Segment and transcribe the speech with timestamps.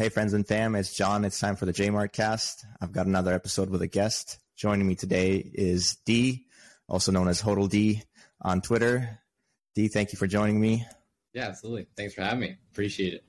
[0.00, 1.26] Hey, friends and fam, it's John.
[1.26, 2.64] It's time for the Jmart cast.
[2.80, 4.38] I've got another episode with a guest.
[4.56, 6.46] Joining me today is D,
[6.88, 8.02] also known as Hodl D
[8.40, 9.18] on Twitter.
[9.74, 10.86] D, thank you for joining me.
[11.34, 11.86] Yeah, absolutely.
[11.98, 12.56] Thanks for having me.
[12.72, 13.24] Appreciate it.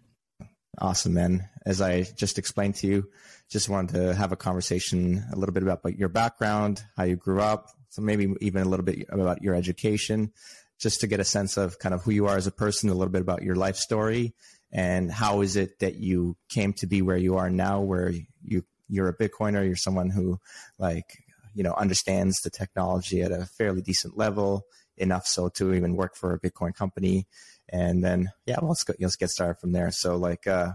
[0.79, 1.49] Awesome, man.
[1.65, 3.09] As I just explained to you,
[3.49, 7.41] just wanted to have a conversation a little bit about your background, how you grew
[7.41, 10.31] up, so maybe even a little bit about your education,
[10.79, 12.93] just to get a sense of kind of who you are as a person, a
[12.93, 14.33] little bit about your life story,
[14.71, 18.11] and how is it that you came to be where you are now, where
[18.43, 20.39] you you're a Bitcoiner, you're someone who
[20.77, 21.05] like
[21.53, 24.63] you know understands the technology at a fairly decent level,
[24.97, 27.27] enough so to even work for a Bitcoin company,
[27.69, 29.91] and then yeah, well, let's go, let's get started from there.
[29.91, 30.47] So like.
[30.47, 30.73] uh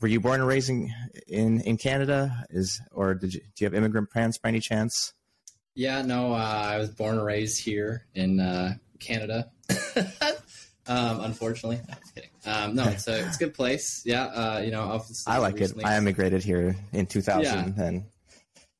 [0.00, 0.92] were you born and raised in,
[1.28, 2.44] in, in Canada?
[2.50, 5.14] Is or did you do you have immigrant parents by any chance?
[5.74, 9.50] Yeah, no, uh, I was born and raised here in uh, Canada.
[10.86, 12.30] um, unfortunately, no, kidding.
[12.46, 14.02] Um, no, it's a it's a good place.
[14.04, 15.86] Yeah, uh, you know, obviously I like recently- it.
[15.86, 18.04] I immigrated here in 2000, and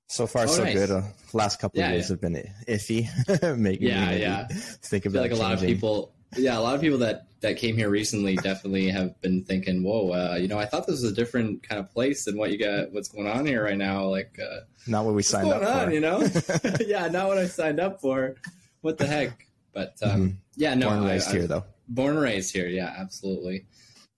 [0.08, 0.74] so far Oh, so nice.
[0.74, 0.90] good.
[0.90, 2.12] Uh, last couple Yeah, of years yeah.
[2.12, 4.46] have been iffy, making Yeah, me yeah.
[4.48, 6.12] think I feel about like a lot of people.
[6.36, 10.10] Yeah, a lot of people that that came here recently definitely have been thinking, "Whoa,
[10.12, 12.58] uh, you know, I thought this was a different kind of place than what you
[12.58, 12.90] got.
[12.92, 14.06] What's going on here right now?
[14.06, 15.86] Like, uh, Not what we signed going up on?
[15.86, 15.92] for.
[15.92, 16.18] You know?
[16.86, 18.34] yeah, not what I signed up for.
[18.80, 19.46] What the heck?
[19.72, 20.36] But um, Mhm.
[20.56, 21.64] yeah, no, Born and raised I- here though.
[21.88, 23.66] Born and raised here yeah absolutely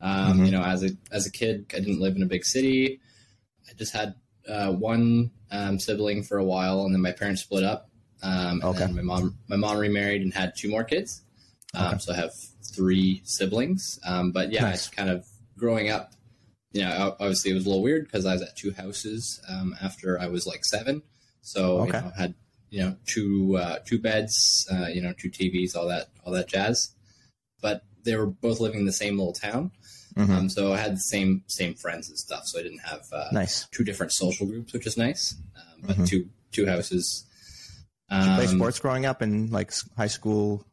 [0.00, 0.46] um, Mhm.
[0.46, 3.00] you know as a as a kid i didn't live in a big city
[3.68, 4.14] i just had
[4.48, 7.90] uh, one um, sibling for a while and then my parents split up
[8.22, 8.86] um, and Okay.
[8.92, 11.22] my mom my mom remarried and had two more kids
[11.74, 11.98] um, Okay.
[11.98, 12.32] so i have
[12.74, 14.86] three siblings um, but yeah Nice.
[14.86, 15.26] it's kind of
[15.58, 16.12] growing up
[16.72, 19.74] you know obviously it was a little weird because i was at two houses um,
[19.82, 21.02] after i was like seven
[21.42, 21.98] so Okay.
[21.98, 22.34] you know had
[22.70, 26.48] you know two uh, two beds uh, you know two tvs all that all that
[26.48, 26.92] jazz
[27.66, 29.70] but they were both living in the same little town.
[30.16, 30.30] Mhm.
[30.36, 32.42] Um, so I had the same same friends and stuff.
[32.46, 33.66] So I didn't have uh, nice.
[33.76, 35.22] two different social groups, which is nice.
[35.60, 36.06] Um, but Mhm.
[36.10, 36.22] two
[36.52, 37.04] two houses.
[38.10, 40.64] You play Um, sports growing up in like high school,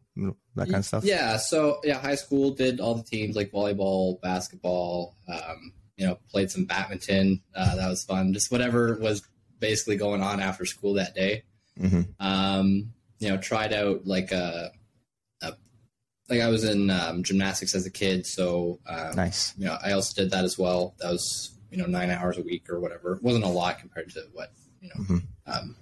[0.56, 1.04] that kind of stuff?
[1.04, 1.38] Yeah.
[1.38, 5.18] So yeah, high school did all the teams like volleyball, basketball.
[5.28, 7.42] Um, you know, played some badminton.
[7.56, 8.34] Uh, that was fun.
[8.34, 9.22] Just whatever was
[9.60, 11.44] basically going on after school that day.
[11.78, 14.78] hmm um, you know, tried out like a, a
[16.30, 19.54] like I was in um, gymnastics as a kid, so um, Nice.
[19.58, 20.96] you know, I also did that as well.
[21.00, 23.14] That was you know nine hours a week or whatever.
[23.14, 24.52] It wasn't a lot compared to what
[24.82, 25.04] you know.
[25.04, 25.22] Mhm.
[25.48, 25.76] Um,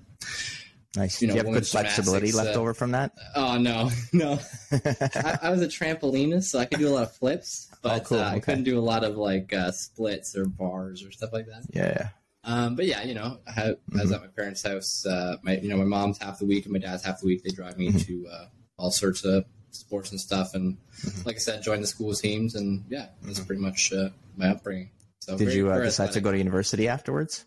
[0.94, 1.22] Nice.
[1.22, 3.13] you know, you have good flexibility left uh, over from that?
[3.35, 4.40] oh no, no.
[4.72, 8.03] I, I was a trampolinist, so I could do a lot of flips, but Oh,
[8.03, 8.19] cool.
[8.19, 11.46] uh, I couldn't do a lot of like uh, splits or bars or stuff like
[11.47, 11.63] that.
[11.73, 12.09] yeah.
[12.44, 15.06] Um, but yeah, you know, I, had, I was at my parents' house.
[15.06, 17.44] Uh, my, you know, my mom's half the week and my dad's half the week.
[17.44, 18.06] They drive me Mhm.
[18.08, 18.46] to uh,
[18.78, 20.54] all sorts of sports and stuff.
[20.54, 21.26] And Mhm.
[21.26, 22.56] like I said, join the school teams.
[22.56, 24.90] And yeah, that's pretty much uh, my upbringing.
[25.20, 27.46] So Did you uh, decide to go to university afterwards?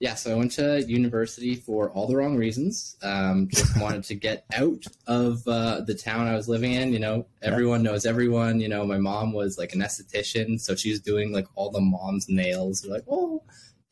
[0.00, 2.96] Yeah, so I went to university for all the wrong reasons.
[3.02, 6.92] Um, just wanted to get out of uh, the town I was living in.
[6.94, 8.60] You know, everyone knows everyone.
[8.60, 11.82] You know, my mom was like an esthetician, so she was doing like all the
[11.82, 12.80] mom's nails.
[12.80, 13.42] They're like, oh,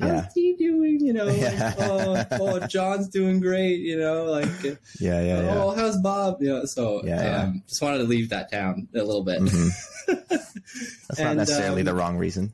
[0.00, 0.98] how's he doing?
[1.00, 3.80] You know, like, oh, oh, John's doing great.
[3.80, 4.48] You know, like,
[5.00, 5.54] Yeah, yeah, yeah.
[5.62, 6.38] oh, how's Bob?
[6.40, 7.42] You know, so Yeah, yeah.
[7.42, 9.40] um, just wanted to leave that town a little bit.
[9.40, 9.70] Mhm.
[10.28, 12.52] That's not necessarily um, the wrong reason.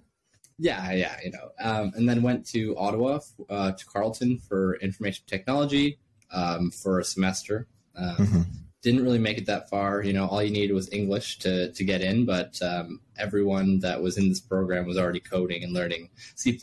[0.58, 1.50] Yeah, yeah, you know.
[1.60, 3.18] Um, and then went to Ottawa,
[3.50, 5.98] uh, to Carleton for information technology
[6.32, 7.66] um, for a semester.
[7.96, 8.44] Um, Mhm.
[8.84, 10.02] Didn't really make it that far.
[10.02, 14.02] You know, all you needed was English to, to get in, but um, everyone that
[14.02, 16.60] was in this program was already coding and learning C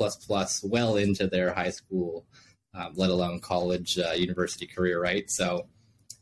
[0.63, 2.25] well into their high school,
[2.73, 5.29] um, let alone college, uh, university career, right?
[5.29, 5.67] So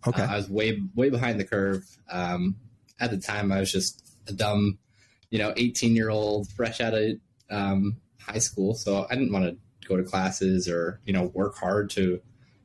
[0.08, 0.22] Okay.
[0.24, 1.84] uh, I was way way behind the curve.
[2.10, 2.56] Um,
[3.00, 4.80] at the time, I was just a dumb,
[5.30, 9.46] you know, eighteen year old fresh out of um, high school, so I didn't want
[9.46, 12.22] to go to classes or you know work hard to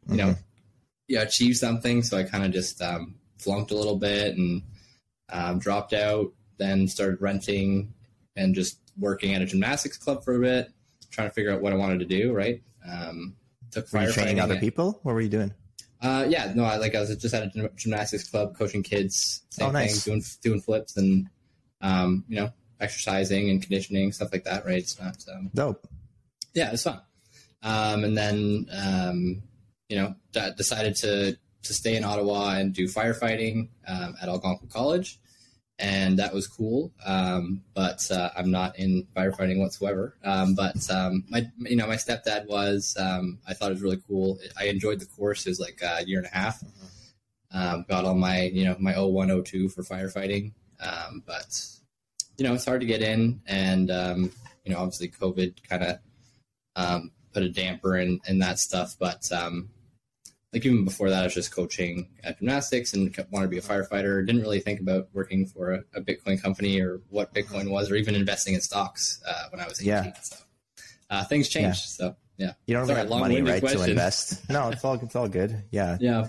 [0.09, 0.39] you know Mhm.
[1.09, 2.03] yeah achieve something.
[2.03, 4.63] So I kind of just um, flunked a little bit and
[5.31, 6.33] um, dropped out.
[6.59, 7.93] Then started renting
[8.37, 10.73] and just working at a gymnastics club for a bit,
[11.11, 12.33] trying to figure out what I wanted to do.
[12.33, 12.63] Right.
[12.89, 13.37] Um,
[13.71, 15.01] took Were you training other people?
[15.03, 15.53] What were you doing?
[16.01, 19.69] uh, yeah, no, I like I was just at a gymnastics club coaching kids, same
[19.69, 20.05] Oh, nice.
[20.05, 21.29] thing, doing doing flips and
[21.81, 24.65] um, you know exercising and conditioning stuff like that.
[24.67, 24.79] Right?
[24.79, 25.89] It's not um, Dope.
[26.55, 27.01] yeah, it's fun.
[27.63, 29.43] Um, and then um,
[29.89, 34.69] you know d- decided to to stay in Ottawa and do firefighting um, at Algonquin
[34.69, 35.19] College,
[35.79, 36.93] and that was cool.
[37.05, 40.17] Um, but uh, I'm not in firefighting whatsoever.
[40.25, 42.97] Um, but um, my you know my stepdad was.
[42.99, 44.39] Um, I thought it was really cool.
[44.59, 45.47] I enjoyed the course.
[45.47, 46.63] It was like a year and a half.
[47.53, 50.53] Um, got all my you know my 0102 for firefighting.
[51.27, 51.61] But
[52.39, 55.83] you know it's hard to get in and You know, obviously COVID kind
[56.77, 59.69] of put a damper in in that stuff, but um,
[60.55, 63.61] like even before that, I was just coaching at gymnastics and wanted to be a
[63.61, 64.25] firefighter.
[64.25, 67.97] Didn't really think about working for a, a Bitcoin company or what Bitcoin was, or
[67.97, 69.89] even investing in stocks uh, when I was 18.
[69.89, 70.13] Yeah.
[70.23, 70.37] So
[71.11, 71.81] uh, things changed.
[71.81, 72.07] Yeah.
[72.09, 74.43] So yeah, You don't Sorry, have money, right, to invest.
[74.51, 75.65] No, it's all it's all good.
[75.71, 76.29] Yeah, yeah,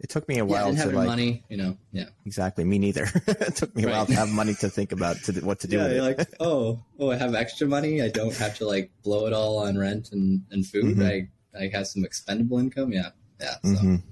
[0.00, 1.76] it took me a while Didn't to have like money, you know.
[1.92, 2.64] Yeah, exactly.
[2.64, 3.04] Me neither.
[3.26, 3.92] it took me a Right.
[3.92, 5.82] while to have money to think about to, what to do yeah.
[5.84, 5.94] with it.
[5.96, 8.02] You're like, oh, oh, I have extra money.
[8.02, 10.96] I don't have to like blow it all on rent and and food.
[10.96, 11.06] Mhm.
[11.06, 12.92] I I have some expendable income.
[12.92, 13.10] Yeah,
[13.40, 13.54] yeah.
[13.62, 13.68] So.
[13.68, 14.02] Mhm.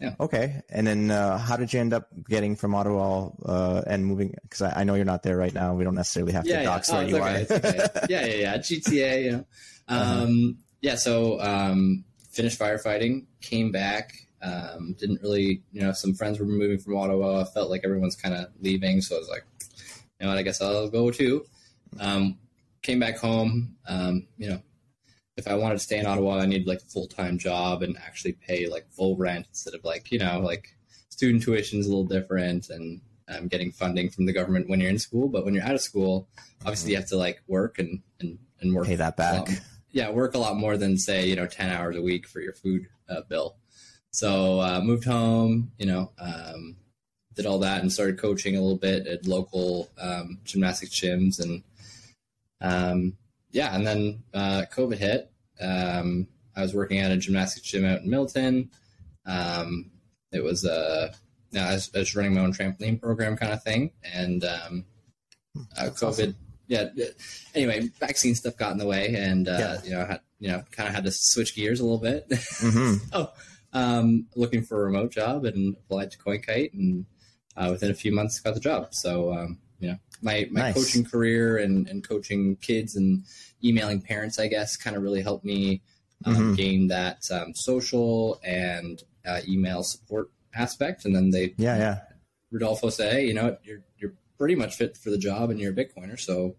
[0.00, 0.14] Yeah.
[0.20, 0.60] Okay.
[0.70, 4.34] And then, uh, how did you end up getting from Ottawa uh, and moving?
[4.42, 5.74] Because I, I know you're not there right now.
[5.74, 6.64] We don't necessarily have to yeah, yeah.
[6.64, 7.56] dox Oh, where you okay, are.
[7.56, 7.86] okay.
[8.08, 8.56] yeah, yeah, yeah.
[8.58, 9.44] GTA, you know.
[9.88, 10.22] Uh-huh.
[10.24, 14.12] Um, Yeah, so um, finished firefighting, came back.
[14.40, 17.40] Um, didn't really, you know, some friends were moving from Ottawa.
[17.40, 19.44] I felt like everyone's kind of leaving, so I was like,
[20.20, 21.44] you know what, I guess I'll go too.
[21.98, 22.38] Um,
[22.82, 23.74] came back home.
[23.88, 24.60] Um, you know,
[25.38, 27.96] if I wanted to stay in Ottawa, I needed like a full time job and
[27.98, 30.76] actually pay like full rent instead of like, you know, like
[31.08, 34.90] student tuition is a little different and um, getting funding from the government when you're
[34.90, 35.28] in school.
[35.28, 36.28] But when you're out of school,
[36.62, 39.62] obviously you have to like work and, and, and work Pay that lot- back.
[39.92, 42.52] yeah, work a lot more than say you know ten hours a week for your
[42.54, 43.56] food uh, bill.
[44.10, 46.76] So uh, moved home, you know, um,
[47.34, 51.62] did all that and started coaching a little bit at local um, gymnastics gyms and
[52.60, 53.16] um,
[53.50, 55.30] yeah, and then uh, COVID hit.
[55.60, 58.70] Um, I was working at a gymnastics gym out in Milton.
[59.26, 59.90] Um,
[60.32, 61.12] it was a
[61.50, 64.84] yeah, I was, I was running my own trampoline program kind of thing, and um,
[65.78, 66.02] uh, COVID.
[66.02, 66.36] awesome.
[66.66, 66.88] Yeah.
[67.54, 69.78] Anyway, vaccine stuff got in the way, and uh, Yeah.
[69.84, 72.26] you know, had you know, kind of had to switch gears a little bit.
[72.60, 73.30] hmm so,
[73.72, 77.06] um, looking for a remote job and applied to CoinKite, and
[77.56, 78.88] uh, within a few months got the job.
[78.92, 80.74] So, um, you know, my my Nice.
[80.74, 83.24] coaching career and and coaching kids and
[83.62, 85.82] emailing parents, I guess, kind of really helped me
[86.24, 86.56] um, Mhm.
[86.56, 91.04] gain that um, social and uh, email support aspect.
[91.04, 92.00] And then they Yeah, yeah.
[92.50, 95.72] Rodolfo say, hey, you know, you're you're pretty much fit for the job and you're
[95.72, 96.56] a Bitcoiner, so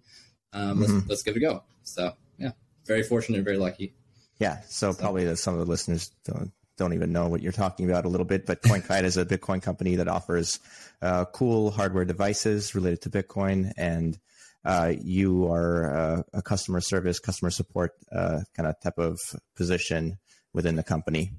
[0.54, 1.10] um, let's Mhm.
[1.10, 1.64] let's give it a go.
[1.84, 2.52] So yeah,
[2.86, 3.94] very fortunate, very lucky.
[4.40, 4.62] Yeah.
[4.68, 8.06] So probably that some of the listeners don't, don't even know what you're talking about
[8.06, 10.60] a little bit, but CoinKite is a Bitcoin company that offers
[11.02, 14.18] uh, cool hardware devices related to Bitcoin, and
[14.66, 19.20] uh, you are uh, a customer service, customer support uh, kind of type of
[19.56, 20.18] position
[20.54, 21.34] within the company.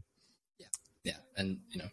[0.58, 0.66] Yeah,
[1.02, 1.88] yeah, and you know,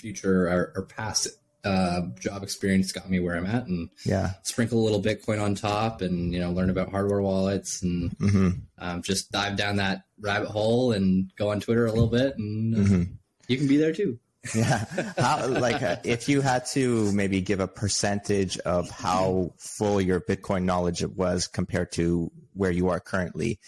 [0.00, 1.28] future or, or past
[1.66, 4.34] uh, job experience got me where I'm at, and Yeah.
[4.44, 8.50] sprinkle a little Bitcoin on top, and you know, learn about hardware wallets, and hmm
[8.78, 12.74] um, just dive down that rabbit hole and go on Twitter a little bit, and
[12.74, 13.02] uh, hmm
[13.48, 14.18] you can be there too.
[14.54, 14.84] Yeah.
[15.18, 20.20] How, like, uh, if you had to maybe give a percentage of how full your
[20.20, 23.58] Bitcoin knowledge was compared to where you are currently,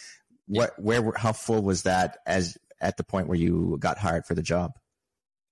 [0.47, 4.35] what, where, how full was that as at the point where you got hired for
[4.37, 4.71] the job?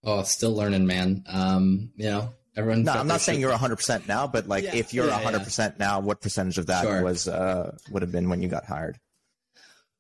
[0.07, 1.25] Oh, still learning, man.
[1.29, 2.85] Um, you know, everyone.
[2.85, 5.31] No, I'm not saying you're 100% now, but like, Yeah, if you're yeah, yeah.
[5.31, 7.03] 100% now, what percentage of that Sure.
[7.03, 8.99] was, uh, would have been when you got hired?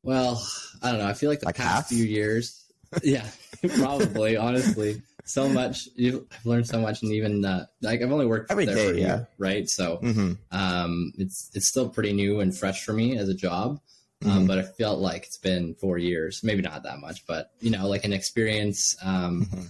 [0.04, 0.40] Well,
[0.82, 1.08] I don't know.
[1.08, 1.88] I feel like the Like past half?
[1.88, 2.64] few years,
[3.02, 3.26] yeah,
[3.76, 4.36] probably.
[4.36, 5.88] honestly, so much.
[5.96, 8.86] You've, I've learned so much, and even uh, like I've only worked Every there day,
[8.86, 9.06] for a yeah.
[9.06, 9.68] year, right?
[9.68, 13.80] So hmm um, it's it's still pretty new and fresh for me as a job.
[14.24, 14.46] Um, Mhm.
[14.46, 17.88] But I felt like it's been four years, maybe not that much, but you know,
[17.88, 18.96] like an experience.
[19.02, 19.66] Um, Mhm.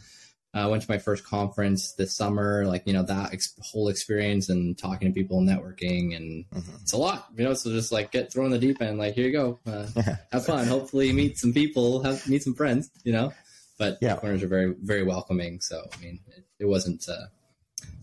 [0.54, 4.48] I went to my first conference this summer, like you know that ex- whole experience
[4.48, 6.80] and talking to people, and networking, and Mhm.
[6.82, 7.52] it's a lot, you know.
[7.54, 9.86] So just like get thrown in the deep end, like here you go, uh,
[10.32, 10.66] have fun.
[10.66, 13.32] Hopefully, meet some people, have meet some friends, you know.
[13.78, 14.14] But Yeah.
[14.14, 15.60] yeah, corners are very very welcoming.
[15.60, 17.26] So I mean, it, it wasn't uh,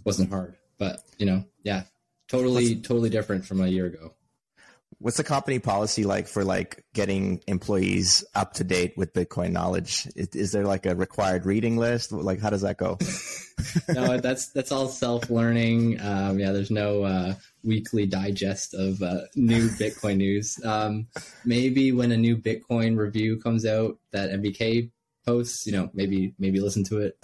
[0.05, 1.83] wasn't hard, but you know, yeah,
[2.27, 4.13] totally totally different from a year ago.
[5.03, 10.07] What's the company policy like for like getting employees up to date with Bitcoin knowledge?
[10.15, 12.13] Is, is there like a required reading list?
[12.13, 12.97] Like, how does that go?
[13.93, 15.99] no, that's that's all self learning.
[15.99, 17.33] Um, yeah, there's no uh,
[17.65, 20.57] weekly digest of uh, new Bitcoin news.
[20.63, 21.07] Um,
[21.43, 24.89] maybe when a new Bitcoin review comes out that NVK
[25.25, 27.17] posts, you know, maybe maybe listen to it.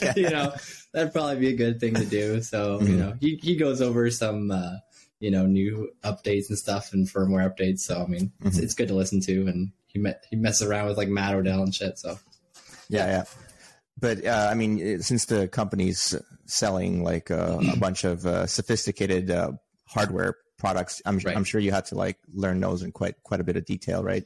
[0.00, 0.12] Yeah.
[0.16, 0.54] you know,
[0.94, 2.40] that'd probably be a good thing to do.
[2.40, 2.98] So you Mhm.
[2.98, 4.50] know, he he goes over some.
[4.50, 4.76] Uh,
[5.20, 7.80] you know, new updates and stuff and firmware updates.
[7.80, 8.62] So I mean, it's, Mhm.
[8.62, 11.62] it's good to listen to, and he met he messes around with like Matt Odell
[11.62, 11.98] and shit.
[11.98, 12.18] So
[12.88, 13.24] Yeah, yeah.
[14.00, 16.14] But uh, I mean, it- since the company's
[16.46, 19.52] selling like uh, a bunch of uh, sophisticated uh,
[19.86, 21.36] hardware products, I'm, Right.
[21.36, 24.02] I'm sure you had to like learn those in quite quite a bit of detail,
[24.02, 24.24] right?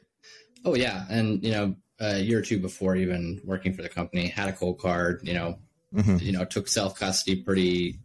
[0.64, 4.28] Oh yeah, and you know, a year or two before even working for the company,
[4.28, 5.24] had a Coldcard.
[5.26, 5.58] You know,
[5.92, 7.98] hmm you know, took self custody pretty,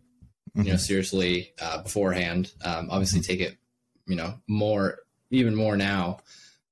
[0.66, 2.52] you know, seriously uh, beforehand.
[2.64, 3.58] Um, obviously, take it,
[4.08, 5.00] you know, more
[5.32, 6.20] even more now.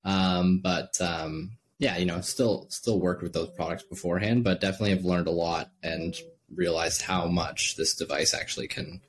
[0.03, 4.91] Um, but um, yeah, you know, still still worked with those products beforehand, but definitely
[4.91, 6.15] have learned a lot and
[6.53, 9.01] realized how much this device actually can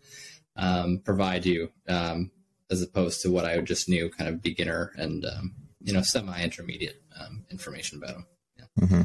[0.56, 2.30] um, provide you, um,
[2.70, 6.42] as opposed to what I just knew, kind of beginner and um, you know semi
[6.42, 8.26] intermediate um, information about them.
[8.58, 8.85] Yeah.
[8.85, 9.02] Mm-hmm.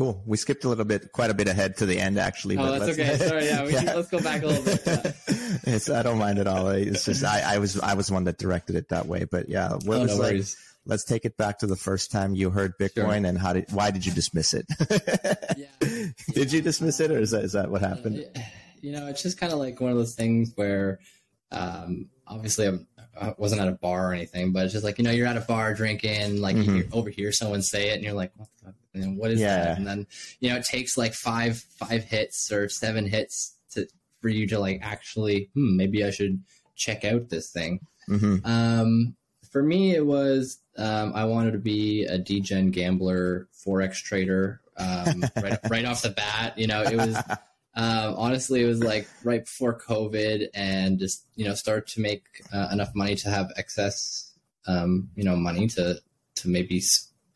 [0.00, 0.22] Cool.
[0.24, 2.56] We skipped a little bit, quite a bit ahead to the end, actually.
[2.56, 3.16] Oh, that's okay.
[3.28, 3.92] Sorry, yeah, we, yeah.
[3.94, 5.14] let's go back a little bit.
[5.66, 6.68] It's, I don't mind at all.
[6.68, 9.72] It's just I, I was I was one that directed it that way, but yeah,
[9.84, 10.32] what oh, was no like?
[10.32, 10.56] worries.
[10.86, 13.26] Let's take it back to the first time you heard Bitcoin, Sure.
[13.26, 14.64] and how did why did you dismiss it?
[15.58, 15.66] Yeah.
[16.32, 18.24] did you dismiss it, or is that is that what happened?
[18.80, 20.98] you know, it's just kind of like one of those things where,
[21.52, 22.86] um, obviously I'm,
[23.20, 25.36] I wasn't at a bar or anything, but it's just like, you know, you're at
[25.36, 26.74] a bar drinking, like you Mhm.
[26.76, 29.56] hear, overhear someone say it and you're like, what the, know, what is Yeah.
[29.66, 29.78] that?
[29.78, 30.06] And then,
[30.40, 33.86] you know, it takes like five, five hits or seven hits to,
[34.20, 36.42] for you to like actually, hmm, maybe I should
[36.76, 37.80] check out this thing.
[38.06, 39.16] hmm Um,
[39.50, 44.60] for me, it was um, I wanted to be a degen gambler, forex trader.
[44.76, 47.16] Um, right, right off the bat, you know, it was
[47.74, 52.22] um, honestly it was like right before COVID, and just you know start to make
[52.52, 54.32] uh, enough money to have excess,
[54.66, 56.00] um, you know, money to
[56.36, 56.80] to maybe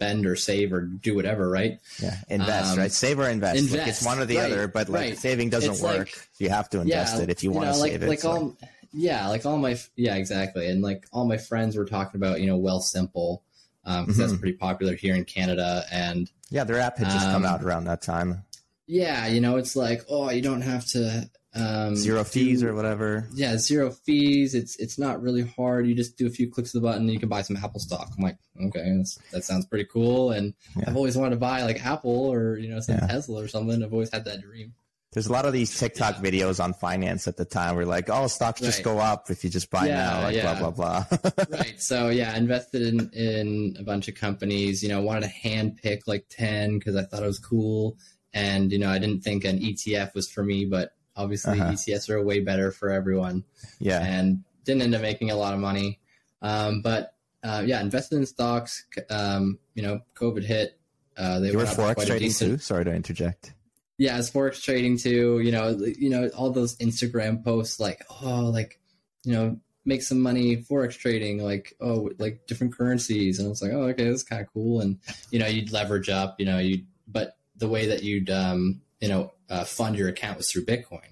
[0.04, 1.80] spend or save or do whatever, right?
[2.02, 2.92] Yeah, invest, Um, right?
[2.92, 3.54] Save or invest.
[3.56, 5.18] Like, it's invest, one or the right, other, but like right.
[5.18, 5.98] saving doesn't It's work.
[5.98, 8.08] like- you have to invest it if you, want to like, save it.
[8.08, 8.56] Like so- all,
[8.92, 12.46] yeah, like all my yeah, exactly, and like all my friends were talking about you
[12.46, 13.40] know Wealthsimple
[13.84, 14.38] because that's Mhm.
[14.40, 17.84] pretty popular here in Canada, and yeah, their app had just come um, out around
[17.84, 18.44] that time.
[18.86, 22.74] yeah, you know it's like oh you don't have to um, Zero fees do- or
[22.74, 23.28] whatever.
[23.34, 24.54] yeah zero fees.
[24.54, 25.86] It's it's not really hard.
[25.86, 27.80] You just do a few clicks of the button and you can buy some Apple
[27.80, 28.10] stock.
[28.16, 30.84] I'm like okay, that's, that sounds pretty cool, and Yeah.
[30.88, 33.06] I've always wanted to buy like Apple or you know some Yeah.
[33.06, 33.82] Tesla or something.
[33.82, 34.74] I've always had that dream.
[35.12, 36.28] There's a lot of these TikTok Yeah.
[36.28, 39.50] videos on finance at the time where like, oh, stocks just go up if you
[39.50, 41.04] just buy now, like blah blah blah.
[41.50, 41.80] right.
[41.80, 44.82] So yeah, I invested in in a bunch of companies.
[44.82, 47.96] You know, wanted to hand pick like ten because I thought it was cool,
[48.32, 51.72] and you know, I didn't think an ETF was for me, but obviously Uh-huh.
[51.72, 53.44] ETFs are way better for everyone,
[53.78, 54.02] yeah.
[54.04, 56.00] and didn't end up making a lot of money.
[56.42, 58.84] Um, but uh, yeah, invested in stocks.
[59.10, 60.78] Um, you know, COVID hit.
[61.16, 62.58] Uh, they You were forex trading decent- too.
[62.58, 63.52] Sorry to interject.
[63.98, 65.40] yeah, it's forex trading too.
[65.40, 68.80] You know, you know all those Instagram posts like, oh, like,
[69.24, 73.62] you know, make some money forex trading, like, oh, like different currencies, and I was
[73.62, 74.80] like, oh, okay, that's kind of cool.
[74.80, 74.98] And
[75.30, 79.10] you know, you'd leverage up, you know, you, but the way that you'd, um, you
[79.10, 81.10] know, uh, fund your account was through Bitcoin.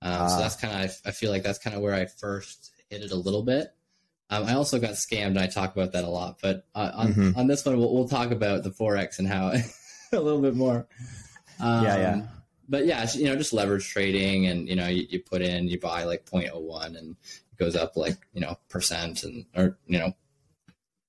[0.00, 0.38] Um, so Ah.
[0.38, 3.16] that's kind of, I feel like that's kind of where I first hit it a
[3.16, 3.74] little bit.
[4.30, 6.38] Um, I also got scammed, and I talk about that a lot.
[6.40, 7.36] But uh, on Mhm.
[7.36, 9.48] on this one, we'll, we'll talk about the forex and how
[10.12, 10.86] a little bit more.
[11.58, 12.26] Um, Yeah, yeah.
[12.68, 15.78] But yeah, you know, just leverage trading, and you know, you, you put in, you
[15.80, 17.16] buy like 0.01, and
[17.52, 20.12] it goes up like you know percent, and or you know.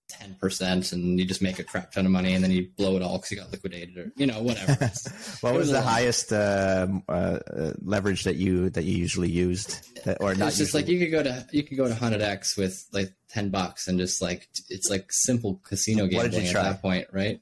[0.09, 3.01] 10% and you just make a crap ton of money and then you blow it
[3.01, 4.73] all because you got liquidated or you know whatever
[5.41, 10.03] what was was the highest uh, uh, uh, leverage that you that you usually used,
[10.05, 10.49] that, or not?
[10.49, 10.83] it's just usually?
[10.83, 13.87] like you could go to you could go to hundred x with like ten bucks
[13.87, 17.41] and just like it's like simple casino What did you gambling at that point, right?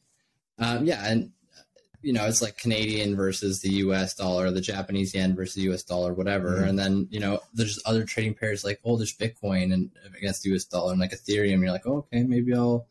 [0.58, 1.32] Um, yeah, and
[2.06, 4.14] you know it's like Canadian versus the U.S.
[4.14, 5.84] dollar, the Japanese yen versus the U.S.
[5.84, 6.58] dollar, whatever.
[6.60, 6.70] Mhm.
[6.70, 10.50] And then you know there's other trading pairs like oh there's Bitcoin and against the
[10.52, 10.66] U.S.
[10.66, 11.60] dollar and like Ethereum.
[11.62, 12.88] You're like oh, okay maybe I'll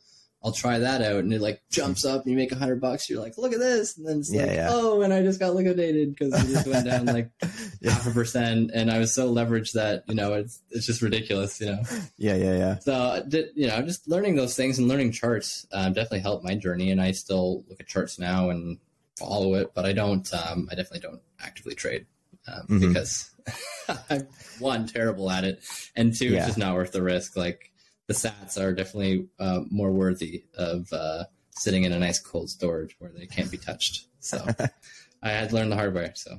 [0.46, 3.08] I'll try that out, and it like jumps up and you make a hundred bucks.
[3.08, 4.68] You're like look at this, and then it's Yeah, like yeah.
[4.72, 7.30] oh and I just got liquidated because it just went down like
[7.82, 11.60] half a percent, and I was so leveraged that you know it's it's just ridiculous,
[11.62, 11.82] you know.
[12.18, 12.78] yeah, yeah, yeah.
[12.80, 13.24] So
[13.56, 17.00] you know, just learning those things and learning charts um, definitely helped my journey, and
[17.00, 18.76] I still look at charts now and
[19.18, 20.28] follow it, but I don't.
[20.34, 22.06] Um, I definitely don't actively trade
[22.48, 22.88] um, Mhm.
[22.88, 23.30] because
[24.10, 24.26] I'm
[24.58, 25.62] one terrible at it,
[25.96, 26.38] and two, Yeah.
[26.38, 27.36] it's just not worth the risk.
[27.36, 27.70] Like
[28.06, 32.96] the Sats are definitely uh, more worthy of uh, sitting in a nice cold storage
[32.98, 34.06] where they can't be touched.
[34.20, 34.44] So
[35.22, 36.12] I had to learn the hard way.
[36.14, 36.38] So.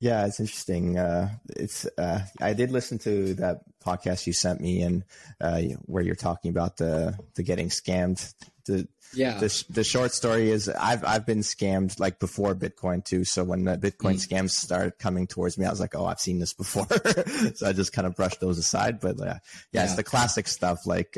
[0.00, 0.98] Yeah, it's interesting.
[0.98, 5.04] Uh, it's uh, I did listen to that podcast you sent me, and
[5.40, 8.32] uh, where you're talking about the the getting scammed.
[8.64, 9.38] The Yeah.
[9.38, 13.24] the, the short story is I've I've been scammed like before Bitcoin too.
[13.24, 14.26] So when the Bitcoin Mm.
[14.28, 16.86] scams started coming towards me, I was like, oh, I've seen this before.
[17.54, 19.00] so I just kind of brushed those aside.
[19.00, 19.38] But uh, yeah,
[19.72, 21.16] yeah, it's the classic stuff like.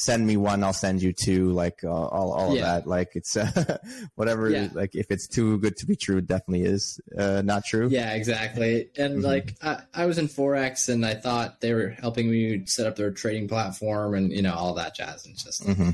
[0.00, 1.50] Send me one, I'll send you two.
[1.50, 2.60] Like uh, all, all Yeah.
[2.76, 2.88] of that.
[2.88, 3.78] Like it's uh,
[4.14, 4.48] whatever.
[4.48, 4.68] Yeah.
[4.72, 7.88] Like if it's too good to be true, it definitely is uh, not true.
[7.90, 8.90] Yeah, exactly.
[8.96, 9.24] And Mhm.
[9.24, 12.94] like I, I was in Forex and I thought they were helping me set up
[12.94, 15.90] their trading platform and you know all that jazz and just hmm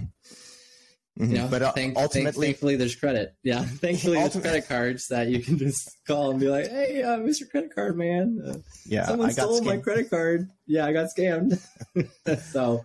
[1.17, 3.35] you know but uh, thank- ultimately, thankfully there's credit.
[3.43, 7.19] Yeah, thankfully there's credit cards that you can just call and be like, "Hey, uh,
[7.21, 7.49] Mr.
[7.49, 10.51] Credit Card Man, uh, yeah, someone I got stole my credit card.
[10.67, 11.59] Yeah, I got scammed."
[12.53, 12.85] so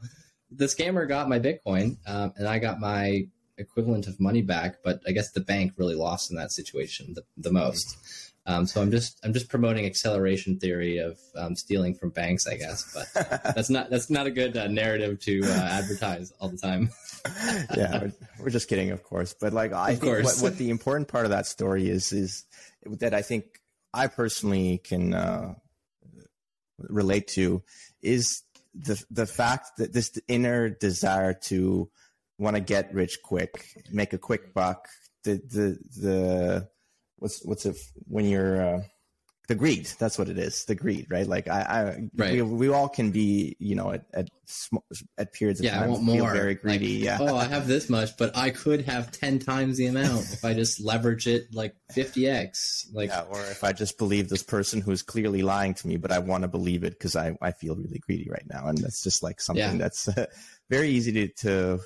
[0.51, 3.27] the scammer got my Bitcoin, um, and I got my
[3.57, 4.77] equivalent of money back.
[4.83, 7.97] But I guess the bank really lost in that situation the, the most.
[8.45, 12.55] Um, so I'm just I'm just promoting acceleration theory of um, stealing from banks, I
[12.55, 12.91] guess.
[12.93, 16.89] But that's not that's not a good uh, narrative to uh, advertise all the time.
[17.75, 19.35] yeah, we're, we're, just kidding, of course.
[19.39, 22.45] But like, I of think what, what, the important part of that story is is
[22.85, 23.43] that I think
[23.93, 25.53] I personally can uh,
[26.77, 27.61] relate to
[28.01, 31.89] is the the fact that this inner desire to
[32.37, 34.87] want to get rich quick, make a quick buck,
[35.23, 36.69] the the the
[37.17, 38.81] what's what's it when you're uh,
[39.49, 42.33] the greed that's what it is the greed right like i, I right.
[42.33, 44.29] we, we all can be you know at at,
[45.17, 46.31] at periods of yeah, time I want more.
[46.31, 49.77] very greedy like, yeah oh i have this much but i could have 10 times
[49.77, 53.97] the amount if i just leverage it like 50x like yeah, or if i just
[53.97, 57.15] believe this person who's clearly lying to me but i want to believe it because
[57.15, 59.77] I, I feel really greedy right now and that's just like something yeah.
[59.77, 60.27] that's uh,
[60.69, 61.79] very easy to, to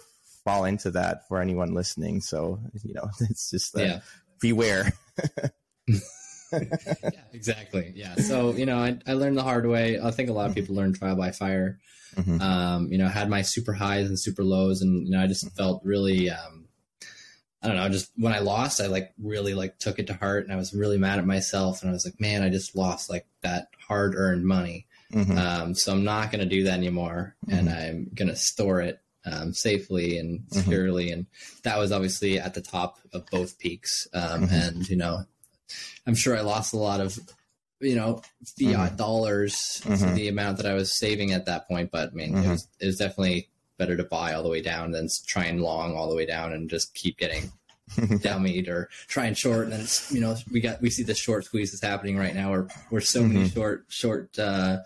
[0.44, 4.00] fall into that for anyone listening so you know it's just uh, yeah.
[4.42, 4.92] beware
[7.04, 7.94] yeah, exactly.
[7.96, 8.16] Yeah.
[8.16, 10.00] So, you know, I, I learned the hard way.
[10.00, 11.80] I think a lot of people learn trial by fire.
[12.16, 12.42] Mm-hmm.
[12.42, 15.28] Um, you know, I had my super highs and super lows and, you know, I
[15.28, 16.66] just felt really, um,
[17.62, 20.44] I don't know, just when I lost, I like really like took it to heart
[20.44, 21.82] and I was really mad at myself.
[21.82, 24.86] And I was like, man, I just lost like that hard earned money.
[25.14, 25.38] Mm-hmm.
[25.38, 27.36] Um, so I'm not going to do that anymore.
[27.48, 27.58] Mm-hmm.
[27.58, 30.60] And I'm going to store it um, safely and mm-hmm.
[30.60, 31.06] securely.
[31.06, 31.14] Mm-hmm.
[31.14, 31.26] And
[31.64, 34.08] that was obviously at the top of both peaks.
[34.14, 34.54] Um, mm-hmm.
[34.54, 35.24] And, you know,
[36.06, 37.18] I'm sure I lost a lot of,
[37.80, 38.22] you know,
[38.58, 38.96] fiat mm-hmm.
[38.96, 40.16] dollars mm-hmm.
[40.16, 41.92] the amount that I was saving at that point.
[41.92, 42.52] But I mean, it, mm-hmm.
[42.52, 45.96] was, it was definitely better to buy all the way down than try and long
[45.96, 47.52] all the way down and just keep getting
[47.92, 49.64] downmeat or try and short.
[49.66, 52.68] And then, you know, we got, we see the short squeezes happening right now where,
[52.90, 54.80] where so many short, short, uh,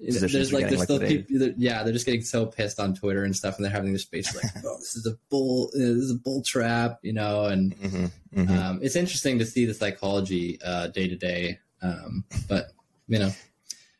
[0.00, 3.36] there's like there's still people that, yeah they're just getting so pissed on twitter and
[3.36, 6.14] stuff and they're having their space like oh this is a bull this is a
[6.14, 8.58] bull trap you know and mm-hmm, mm-hmm.
[8.58, 12.72] Um, it's interesting to see the psychology uh, day to day um, but
[13.08, 13.30] you know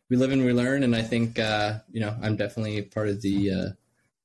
[0.08, 3.20] we live and we learn and i think uh, you know i'm definitely part of
[3.22, 3.68] the uh,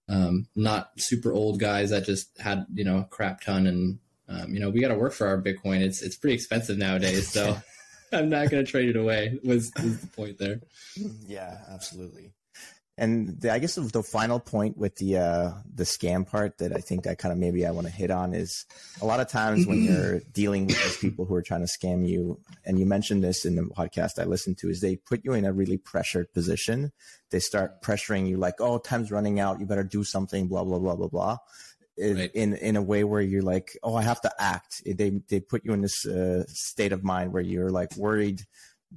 [0.07, 4.53] um, not super old guys that just had you know a crap ton and um,
[4.53, 7.57] you know we got to work for our bitcoin it's it's pretty expensive nowadays so
[8.15, 9.39] I'm not going to trade it away.
[9.43, 10.61] Was, was the point there?
[11.27, 12.33] Yeah, absolutely.
[12.97, 16.79] And the, I guess the final point with the uh, the scam part that I
[16.79, 18.65] think I kind of maybe I want to hit on is
[19.01, 22.07] a lot of times when you're dealing with those people who are trying to scam
[22.07, 25.33] you, and you mentioned this in the podcast I listened to, is they put you
[25.33, 26.93] in a really pressured position.
[27.31, 29.59] They start pressuring you like, "Oh, time's running out.
[29.59, 31.37] You better do something." Blah blah blah blah blah
[31.97, 32.31] right.
[32.33, 34.81] in in a way where you're like, oh, I have to act.
[34.85, 38.41] They they put you in this uh, state of mind where you're like worried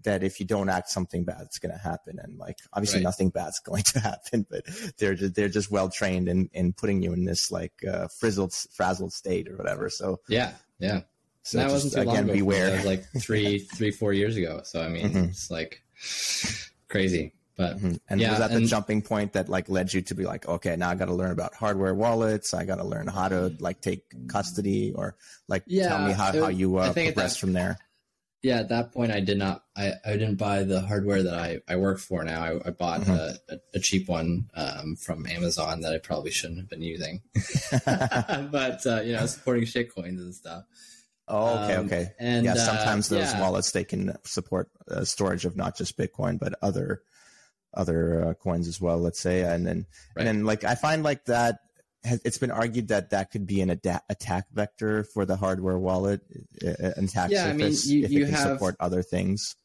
[0.05, 3.05] that if you don't act, something bad's going to happen, and like obviously right.
[3.05, 4.65] nothing bad's going to happen, but
[4.99, 8.53] they're just, they're just well trained in in putting you in this like uh, frizzled
[8.73, 9.89] frazzled state or whatever.
[9.91, 11.03] So yeah, yeah.
[11.43, 12.33] So that wasn't too again, long ago.
[12.35, 12.77] Beware.
[12.77, 14.61] was like three, three, four years ago.
[14.65, 15.25] So I mean, mm-hmm.
[15.31, 15.83] it's like
[16.89, 17.33] crazy.
[17.59, 17.95] But mm-hmm.
[18.09, 20.47] and yeah, was that and, the jumping point that like led you to be like,
[20.47, 22.55] okay, now I got to learn about hardware wallets.
[22.55, 25.17] I got to learn how to like take custody or
[25.49, 27.77] like yeah, tell me how, it, how you uh, progress that, from there.
[28.45, 29.65] Yeah, at that point, I did not.
[29.77, 32.41] I, I didn't buy the hardware that I, I work for now.
[32.41, 33.35] I, I bought mm-hmm.
[33.53, 37.23] a, a, cheap one um, from Amazon that I probably shouldn't have been using.
[37.85, 40.63] but uh, you know, supporting shitcoins and stuff.
[41.27, 42.13] Oh, okay, um, okay.
[42.21, 43.41] And yeah, sometimes uh, those yeah.
[43.41, 47.03] wallets they can support uh, storage of not just Bitcoin but other
[47.75, 48.99] other uh, coins as well.
[48.99, 50.27] Let's say, and then right.
[50.27, 51.61] and then like I find like that.
[52.05, 55.79] has, It's been argued that that could be an ad- attack vector for the hardware
[55.79, 56.21] wallet,
[56.65, 59.03] uh, uh, attack yeah, surface I mean, you, if you it can have, support other
[59.03, 59.57] things.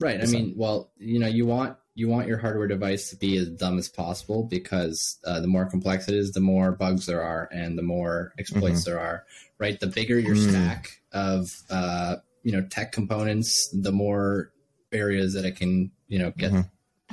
[0.00, 0.20] Right.
[0.20, 3.48] I mean, well, you know, you want you want your hardware device to be as
[3.48, 7.48] dumb as possible because uh, the more complex it is, the more bugs there are,
[7.52, 8.90] and the more exploits mm-hmm.
[8.90, 9.24] there are.
[9.58, 9.78] Right.
[9.78, 10.48] The bigger your mm.
[10.48, 14.52] stack of uh, you know tech components, the more
[14.90, 16.52] areas that it can you know get.
[16.52, 16.60] Mm-hmm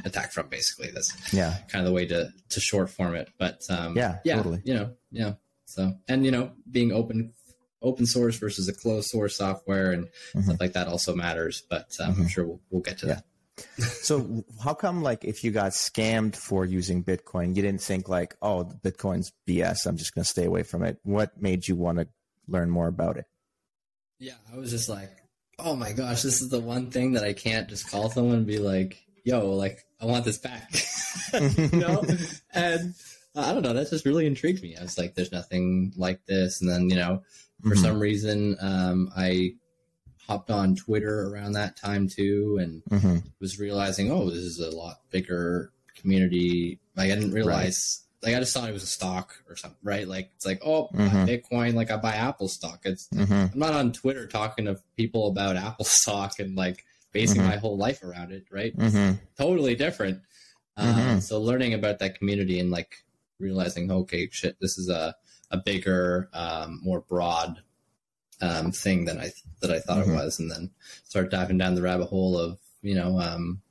[0.05, 3.62] attack from basically that's yeah kind of the way to to short form it but
[3.69, 4.62] um yeah yeah totally.
[4.63, 5.33] you know yeah
[5.65, 7.33] so and you know being open
[7.81, 10.41] open source versus a closed source software and mm-hmm.
[10.41, 12.21] stuff like that also matters but um, mm-hmm.
[12.23, 13.13] i'm sure we'll, we'll get to yeah.
[13.15, 18.10] that so how come like if you got scammed for using bitcoin you didn't think
[18.10, 21.75] like oh bitcoin's bs i'm just going to stay away from it what made you
[21.75, 22.07] want to
[22.47, 23.25] learn more about it
[24.19, 25.12] yeah i was just like
[25.60, 28.47] oh my gosh this is the one thing that i can't just call someone and
[28.47, 30.71] be like yo like I want this back.
[31.57, 32.03] you know?
[32.53, 32.95] and
[33.35, 34.75] uh, I don't know, that just really intrigued me.
[34.77, 36.61] I was like, there's nothing like this.
[36.61, 37.23] And then, you know,
[37.63, 37.83] for mm-hmm.
[37.83, 39.55] some reason, um, I
[40.27, 43.17] hopped on Twitter around that time too and mm-hmm.
[43.39, 46.79] was realizing, oh, this is a lot bigger community.
[46.95, 50.07] Like I didn't realize like I just thought it was a stock or something, right?
[50.07, 51.27] Like it's like, oh, Mhm.
[51.27, 52.81] Bitcoin, like I buy Apple stock.
[52.83, 57.41] It's hmm I'm not on Twitter talking to people about Apple stock and like basing
[57.41, 57.46] Mhm.
[57.46, 58.74] my whole life around it, right?
[58.76, 60.22] hmm Totally different.
[60.80, 61.22] Mhm.
[61.24, 63.04] so learning about that community and like
[63.39, 65.15] realizing, okay, shit, this is a
[65.50, 67.62] a bigger, um, more broad
[68.41, 70.70] um, thing than I that I thought it was, and then
[71.06, 73.62] start diving down the rabbit hole of you know um,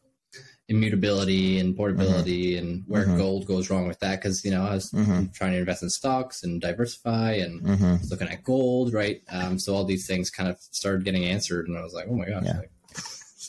[0.68, 3.16] immutability and portability and where Mhm.
[3.18, 5.32] gold goes wrong with that because you know I was Mhm.
[5.32, 9.22] trying to invest in stocks and diversify and hmm looking at gold, right?
[9.28, 12.14] Um, so all these things kind of started getting answered, and I was like, oh
[12.14, 12.44] my gosh.
[12.44, 12.58] Yeah.
[12.58, 12.70] Like,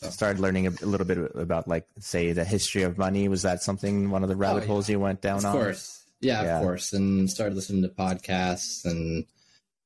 [0.01, 3.27] so, Started learning a, a little bit about like say the history of money.
[3.27, 4.67] Was that something one of the rabbit Oh, yeah.
[4.67, 5.51] holes you went down of on?
[5.53, 6.57] course, yeah, Yeah.
[6.57, 9.25] of course, and started listening to podcasts and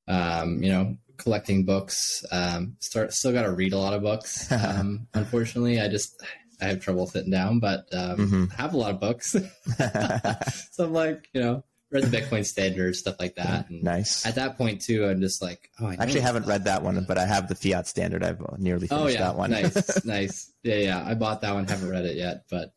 [0.07, 2.23] um, you know collecting books.
[2.31, 4.51] Um, start still got to read a lot of books.
[4.51, 6.21] Um, unfortunately, I just
[6.61, 8.51] I have trouble sitting down, but um, Mhm.
[8.57, 9.31] I have a lot of books.
[10.71, 13.69] so I'm like, you know, read the Bitcoin Standard stuff like that.
[13.69, 14.25] And nice.
[14.25, 17.03] at that point too, I'm just like, oh, I I actually haven't read that one,
[17.07, 18.23] but I have the Fiat Standard.
[18.23, 19.51] I've nearly finished Oh yeah, that one.
[19.51, 20.51] nice, nice.
[20.63, 21.03] Yeah, yeah.
[21.05, 21.67] I bought that one.
[21.67, 22.73] Haven't read it yet, but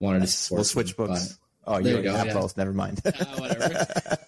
[0.00, 0.24] wanted to.
[0.24, 0.34] Nice.
[0.34, 1.38] support We'll switch them, books.
[1.66, 2.34] Oh, you you go, have yeah.
[2.34, 2.56] both.
[2.56, 3.00] Never mind.
[3.20, 3.86] Ah, whatever.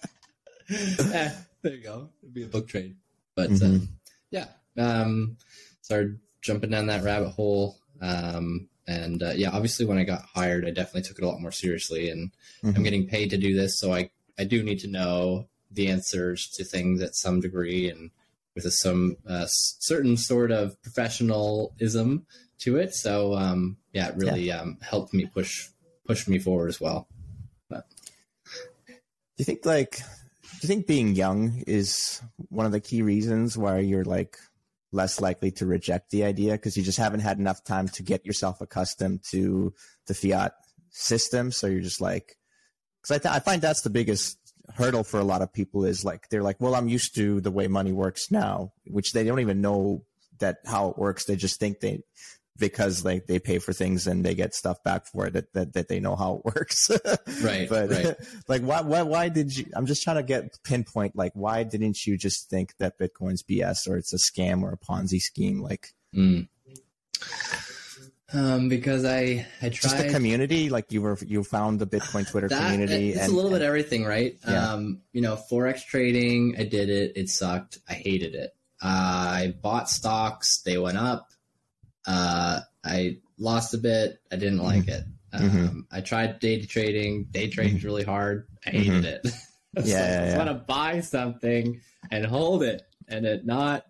[0.71, 1.31] Eh,
[1.63, 2.09] there you go.
[2.21, 2.95] It'd be a book trade.
[3.35, 3.63] But Mhm.
[3.63, 3.89] um,
[4.31, 4.45] yeah,
[4.77, 5.37] um,
[5.81, 7.77] started jumping down that rabbit hole.
[8.01, 11.41] Um, and uh, yeah, obviously, when I got hired, I definitely took it a lot
[11.41, 12.09] more seriously.
[12.09, 12.31] And
[12.63, 12.83] I'm Mhm.
[12.83, 16.63] getting paid to do this, so I I do need to know the answers to
[16.63, 18.09] things at some degree and
[18.55, 22.25] with a, some uh, s- certain sort of professionalism
[22.59, 22.95] to it.
[22.95, 25.67] So um, yeah, it really Um, helped me push
[26.07, 27.07] push me forward as well.
[27.69, 33.57] Do you think like do you think being young is one of the key reasons
[33.57, 34.37] why you're like
[34.91, 38.25] less likely to reject the idea because you just haven't had enough time to get
[38.25, 39.73] yourself accustomed to
[40.07, 40.53] the fiat
[40.89, 42.35] system so you're just like
[43.01, 44.37] because I, th- I find that's the biggest
[44.75, 47.49] hurdle for a lot of people is like they're like well i'm used to the
[47.49, 50.03] way money works now which they don't even know
[50.37, 52.03] that how it works they just think they
[52.59, 55.73] because like they pay for things and they get stuff back for it that, that,
[55.73, 56.91] that they know how it works
[57.41, 58.15] Right, but right.
[58.47, 62.05] like why, why why did you i'm just trying to get pinpoint like why didn't
[62.05, 65.87] you just think that bitcoin's bs or it's a scam or a ponzi scheme like
[66.15, 66.47] Mm.
[68.31, 72.29] Um, because I I tried just the community like you were you found the bitcoin
[72.29, 72.61] twitter that.
[72.71, 74.37] community It's and a little bit everything, right?
[74.47, 74.73] Yeah.
[74.73, 77.13] Um, you know, forex trading, I did it.
[77.15, 77.79] It sucked.
[77.89, 78.51] I hated it.
[78.81, 80.61] I bought stocks.
[80.61, 81.29] They went up.
[82.05, 84.19] Uh, I lost a bit.
[84.31, 85.03] I didn't like it.
[85.33, 85.81] Um, Mhm.
[85.91, 87.25] I tried day trading.
[87.31, 88.47] Day trading's really hard.
[88.65, 89.23] I hated it.
[89.23, 89.37] Mm-hmm.
[89.75, 90.37] Yeah, like, yeah, I yeah.
[90.37, 93.85] want to buy something and hold it and it not,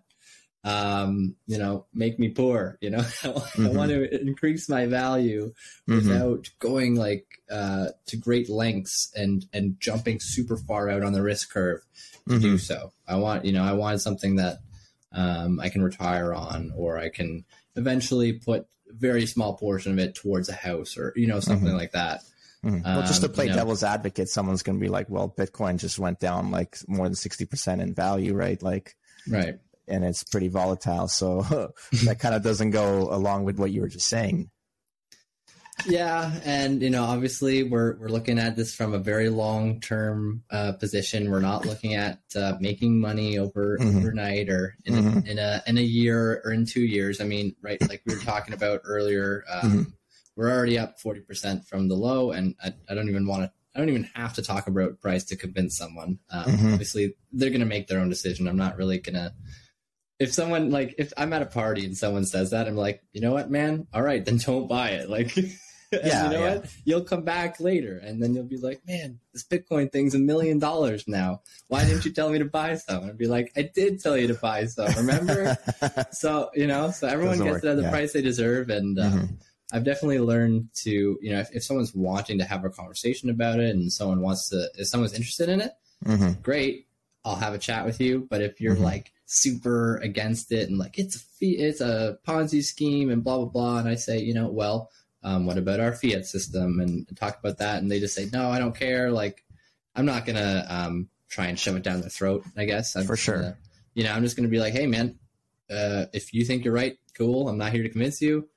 [0.64, 2.76] um, you know, make me poor.
[2.80, 3.74] You know, I Mhm.
[3.74, 5.52] want to increase my value
[5.88, 5.96] Mhm.
[5.96, 11.22] without going like uh, to great lengths and and jumping super far out on the
[11.22, 11.80] risk curve
[12.28, 12.60] to do Mhm.
[12.60, 12.92] so.
[13.08, 14.58] I want you know I wanted something that
[15.12, 17.44] um, I can retire on, or I can
[17.74, 21.68] eventually put a very small portion of it towards a house, or you know something
[21.72, 21.76] Mhm.
[21.76, 22.22] like that.
[22.62, 22.84] Mhm.
[22.84, 25.34] well just to Um, play you know- devil's advocate someone's going to be like well
[25.34, 28.96] bitcoin just went down like more than 60% in value right like
[29.26, 29.58] Right.
[29.90, 31.42] And it's pretty volatile so
[32.04, 34.48] that kind of doesn't go along with what you were just saying
[35.86, 40.42] Yeah, and you know, obviously, we're we're looking at this from a very long term
[40.50, 41.30] uh, position.
[41.30, 43.96] We're not looking at uh, making money over Mhm.
[43.96, 45.26] overnight or in, Mhm.
[45.26, 47.18] a, in a in a year or in two years.
[47.20, 47.80] I mean, right?
[47.88, 49.92] Like we were talking about earlier, um, Mhm.
[50.36, 53.52] we're already up forty percent from the low, and I, I don't even want to.
[53.74, 56.18] I don't even have to talk about price to convince someone.
[56.28, 56.72] Um, Mhm.
[56.74, 58.48] Obviously, they're going to make their own decision.
[58.48, 59.32] I'm not really going to.
[60.20, 63.20] If someone like if I'm at a party and someone says that, I'm like, you
[63.20, 63.86] know what, man?
[63.92, 65.08] All right, then don't buy it.
[65.16, 65.34] Like,
[65.92, 66.54] Yeah, you know yeah.
[66.58, 66.66] what?
[66.84, 70.60] You'll come back later, and then you'll be like, man, this Bitcoin thing's a million
[70.60, 71.40] dollars now.
[71.66, 73.02] Why didn't you tell me to buy some?
[73.06, 74.94] I'd be like, I did tell you to buy some.
[74.94, 75.58] Remember?
[76.12, 77.90] so you know, so everyone Doesn't gets work, it at the yeah.
[77.90, 79.28] price they deserve, and uh, Mhm.
[79.72, 83.58] I've definitely learned to, you know, if, if someone's wanting to have a conversation about
[83.58, 85.72] it, and someone wants to, if someone's interested in it,
[86.04, 86.40] Mhm.
[86.42, 86.86] great.
[87.24, 88.28] I'll have a chat with you.
[88.30, 88.80] But if you're Mhm.
[88.82, 93.36] like super against it and like it's a fee, it's a Ponzi scheme and blah
[93.36, 94.90] blah blah, and I say, you know, well,
[95.22, 98.50] um, what about our fiat system and, talk about that, and they just say, no,
[98.50, 99.10] I don't care.
[99.12, 99.44] Like,
[99.94, 102.44] I'm not gonna um, try and shove it down their throat.
[102.56, 103.36] I guess I'm For sure.
[103.36, 103.56] gonna-
[103.94, 105.18] you know, I'm just gonna be like, hey man,
[105.70, 107.48] uh, if you think you're right, cool.
[107.48, 108.48] I'm not here to convince you.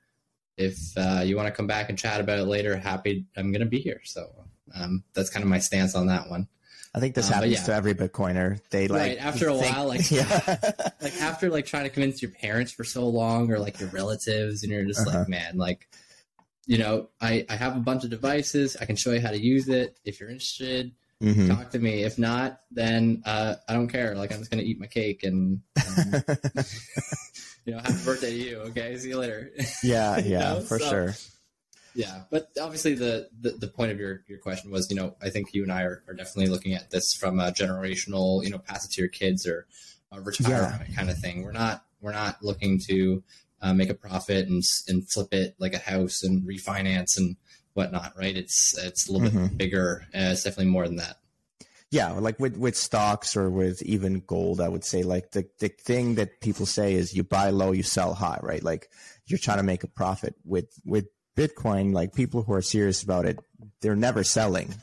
[0.57, 3.25] If uh, you want to come back and chat about it later, happy.
[3.35, 4.01] I'm gonna be here.
[4.05, 4.27] So
[4.75, 6.47] um, that's kind of my stance on that one.
[6.95, 7.63] I think this Um, happens yeah.
[7.63, 8.59] to every Bitcoiner.
[8.69, 10.59] They like Right, after a think- while, like- yeah,
[11.01, 14.63] like after like trying to convince your parents for so long or like your relatives
[14.63, 15.19] and you're just Uh-huh.
[15.19, 15.87] like man like
[16.67, 19.37] you know I, I have a bunch of devices i can show you how to
[19.41, 21.47] use it if you're interested Mhm.
[21.55, 22.03] talk to me.
[22.03, 24.13] If not, then uh, I don't care.
[24.13, 26.23] Like I'm just gonna eat my cake and um,
[27.65, 28.57] you know, happy birthday to you.
[28.67, 29.51] Okay, see you later.
[29.83, 31.15] yeah, You yeah, know, for so- sure.
[31.95, 35.29] Yeah, but obviously the, the the point of your your question was, you know, I
[35.29, 38.57] think you and I are, are definitely looking at this from a generational, you know,
[38.59, 39.67] pass it to your kids or
[40.11, 41.43] a retirement kind of thing.
[41.43, 43.23] We're not we're not looking to
[43.61, 47.35] uh, make a profit and and flip it like a house and refinance and
[47.73, 48.35] whatnot, right?
[48.35, 49.57] It's it's a little bit Mhm.
[49.57, 50.05] bigger.
[50.13, 51.17] Uh, it's definitely more than that.
[51.91, 55.67] Yeah, like with with stocks or with even gold, I would say like the the
[55.69, 58.63] thing that people say is you buy low, you sell high, right?
[58.63, 58.89] Like
[59.27, 61.93] you're trying to make a profit with with Bitcoin.
[61.93, 63.39] Like people who are serious about it,
[63.81, 64.73] they're never selling,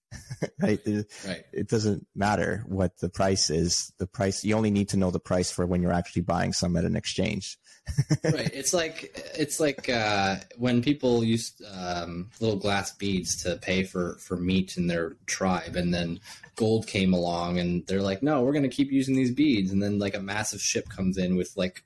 [0.60, 0.80] right?
[0.84, 1.44] It, Right.
[1.52, 3.92] it doesn't matter what the price is.
[3.98, 6.76] The price you only need to know the price for when you're actually buying some
[6.76, 7.58] at an exchange.
[8.24, 8.50] right.
[8.54, 14.16] It's like it's like uh, when people used um, little glass beads to pay for
[14.18, 16.20] for meat in their tribe, and then
[16.54, 19.82] gold came along, and they're like, "No, we're going to keep using these beads." And
[19.82, 21.82] then like a massive ship comes in with like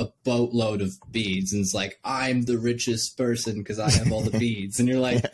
[0.00, 4.22] a boatload of beads, and it's like, "I'm the richest person because I have all
[4.22, 5.24] the beads," and you're like.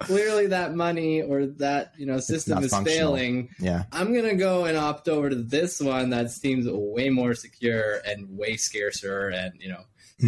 [0.00, 3.50] Clearly, that money or that you know system is failing.
[3.60, 3.84] Yeah.
[3.92, 8.26] I'm gonna go and opt over to this one that seems way more secure and
[8.36, 9.84] way scarcer, and you know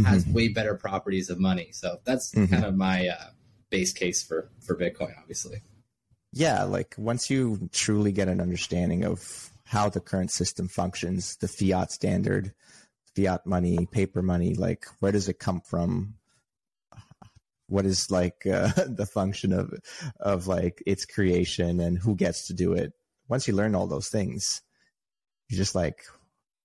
[0.07, 1.71] has way better properties of money.
[1.73, 2.51] So that's Mhm.
[2.51, 3.31] kind of my uh,
[3.69, 5.61] base case for for Bitcoin, obviously.
[6.33, 11.49] yeah like once you truly get an understanding of how the current system functions the
[11.49, 12.53] fiat standard
[13.17, 16.15] fiat money paper money like where does it come from
[17.69, 19.73] what is like uh, the function of
[20.21, 22.93] of like its creation and who gets to do it
[23.29, 24.63] once you learn all those things
[25.49, 26.05] you're just like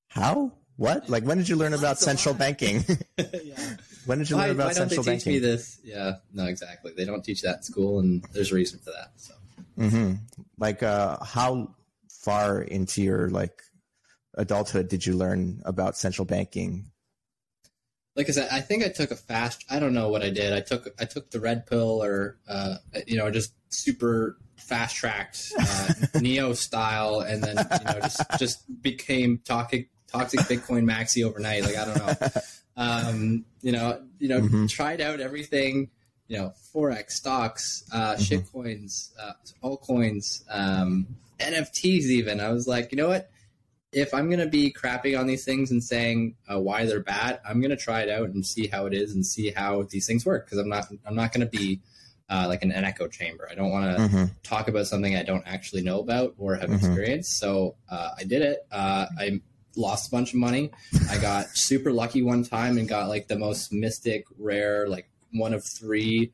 [0.08, 2.84] how what like when did you learn about central banking
[3.18, 3.56] yeah.
[4.06, 5.80] when did you Why, learn why about don't they central teach me banking this?
[5.84, 6.94] Yeah, no, exactly.
[6.96, 9.12] They don't teach that in school, and there's a reason for that.
[9.18, 9.34] So
[9.78, 10.14] hmm
[10.58, 11.76] Like, uh, how
[12.10, 13.62] far into your like
[14.40, 16.92] adulthood did you learn about central banking?
[18.16, 19.64] like I said, I think I took a fast.
[19.70, 20.52] I don't know what I did.
[20.52, 22.76] I took I took the red pill, or uh,
[23.08, 28.82] you know, just super fast tracked uh, neo style, and then you know, just just
[28.82, 31.64] became toxic toxic Bitcoin maxi overnight.
[31.64, 32.18] Like I don't know,
[32.76, 34.70] um, you know, you know, Mhm.
[34.70, 35.90] tried out everything.
[36.28, 41.08] You know, forex, stocks, uh, shit coins, uh, altcoins, um,
[41.40, 42.04] NFTs.
[42.04, 43.32] Even I was like, you know what?
[43.92, 47.62] If I'm gonna be crapping on these things and saying uh, why they're bad, I'm
[47.62, 50.46] gonna try it out and see how it is and see how these things work
[50.46, 51.82] because I'm not I'm not gonna be
[52.30, 53.48] uh, like an, an echo chamber.
[53.50, 56.70] I don't want to hmm talk about something I don't actually know about or have
[56.70, 56.76] Mhm.
[56.76, 57.40] experienced.
[57.40, 58.60] So uh, I did it.
[58.72, 59.42] Uh, I
[59.76, 60.72] lost a bunch of money.
[61.10, 65.54] I got super lucky one time and got like the most mystic, rare, like one
[65.54, 66.32] of three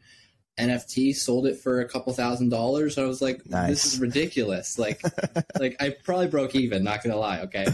[0.57, 1.13] NFT.
[1.15, 2.97] Sold it for a couple thousand dollars.
[2.97, 3.69] I was like, Nice.
[3.69, 4.77] this is ridiculous.
[4.79, 5.01] Like,
[5.59, 6.83] like I probably broke even.
[6.83, 7.41] Not gonna lie.
[7.41, 7.65] Okay,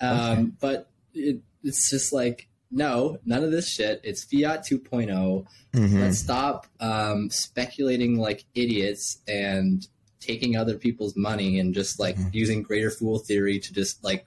[0.00, 2.46] um, but it, it's just like.
[2.72, 4.00] No, none of this shit.
[4.04, 9.84] It's Fiat 2.0 hmm let's stop um, speculating like idiots and
[10.20, 12.32] taking other people's money and just like Mhm.
[12.32, 14.24] using greater fool theory to just like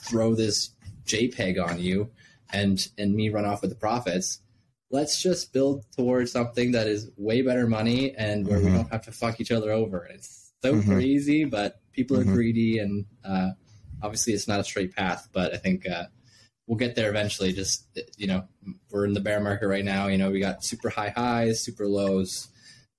[0.00, 0.70] throw this
[1.06, 2.10] jpeg on you
[2.52, 4.40] and and me run off with the profits
[4.90, 8.74] let's just build towards something that is way better money and where we Mhm.
[8.74, 10.86] don't have to fuck each other over it's so Mhm.
[10.86, 12.32] crazy but people are Mhm.
[12.34, 13.50] greedy and uh,
[14.02, 16.04] obviously it's not a straight path but i think uh,
[16.66, 17.50] we'll get there eventually.
[17.50, 17.86] Just
[18.18, 18.46] you know,
[18.90, 20.08] we're in the bear market right now.
[20.08, 22.48] You know, we got super high highs, super lows.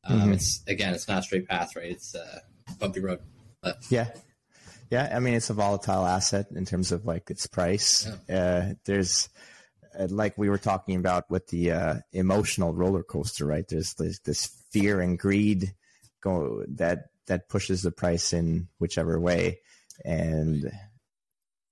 [0.03, 0.33] Um, Mhm.
[0.33, 1.91] It's again, it's not a straight path, right?
[1.91, 2.41] It's a
[2.79, 3.19] bumpy road.
[3.91, 4.07] Yeah.
[4.89, 5.11] Yeah.
[5.15, 8.07] I mean, it's a volatile asset in terms of like its price.
[8.27, 9.29] Uh, there's,
[10.07, 13.67] like we were talking about with the uh, emotional roller coaster, right?
[13.67, 15.73] There's this, this fear and greed
[16.21, 19.59] go that that pushes the price in whichever way,
[20.05, 20.71] and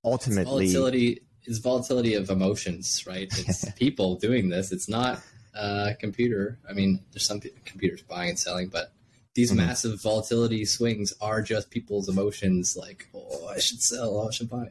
[0.04, 3.32] ultimately, Volatility is volatility of emotions, right?
[3.38, 4.72] It's people doing this.
[4.72, 5.22] It's not
[5.54, 6.60] a computer.
[6.70, 8.92] I mean, there's some computers buying and selling, but
[9.34, 9.58] these Mhm.
[9.58, 12.76] massive volatility swings are just people's emotions.
[12.76, 14.18] Like, oh, I should sell.
[14.18, 14.70] Oh, I should buy.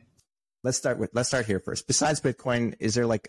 [0.67, 1.87] Let's start with let's start here first.
[1.87, 3.29] Besides Bitcoin, is there like,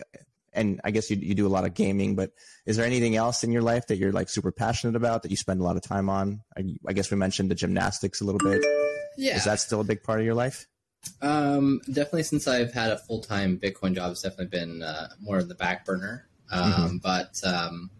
[0.52, 2.32] and I guess you you do a lot of gaming, but
[2.66, 5.36] is there anything else in your life that you're like super passionate about that you
[5.36, 6.42] spend a lot of time on?
[6.56, 8.62] I, I guess we mentioned the gymnastics a little bit.
[9.16, 9.36] Yeah.
[9.36, 10.66] Is that still a big part of your life?
[11.22, 15.38] Um, definitely since I've had a full time Bitcoin job, it's definitely been uh, more
[15.38, 16.28] in the back burner.
[16.50, 16.96] Um, Mm-hmm.
[16.98, 17.90] But um,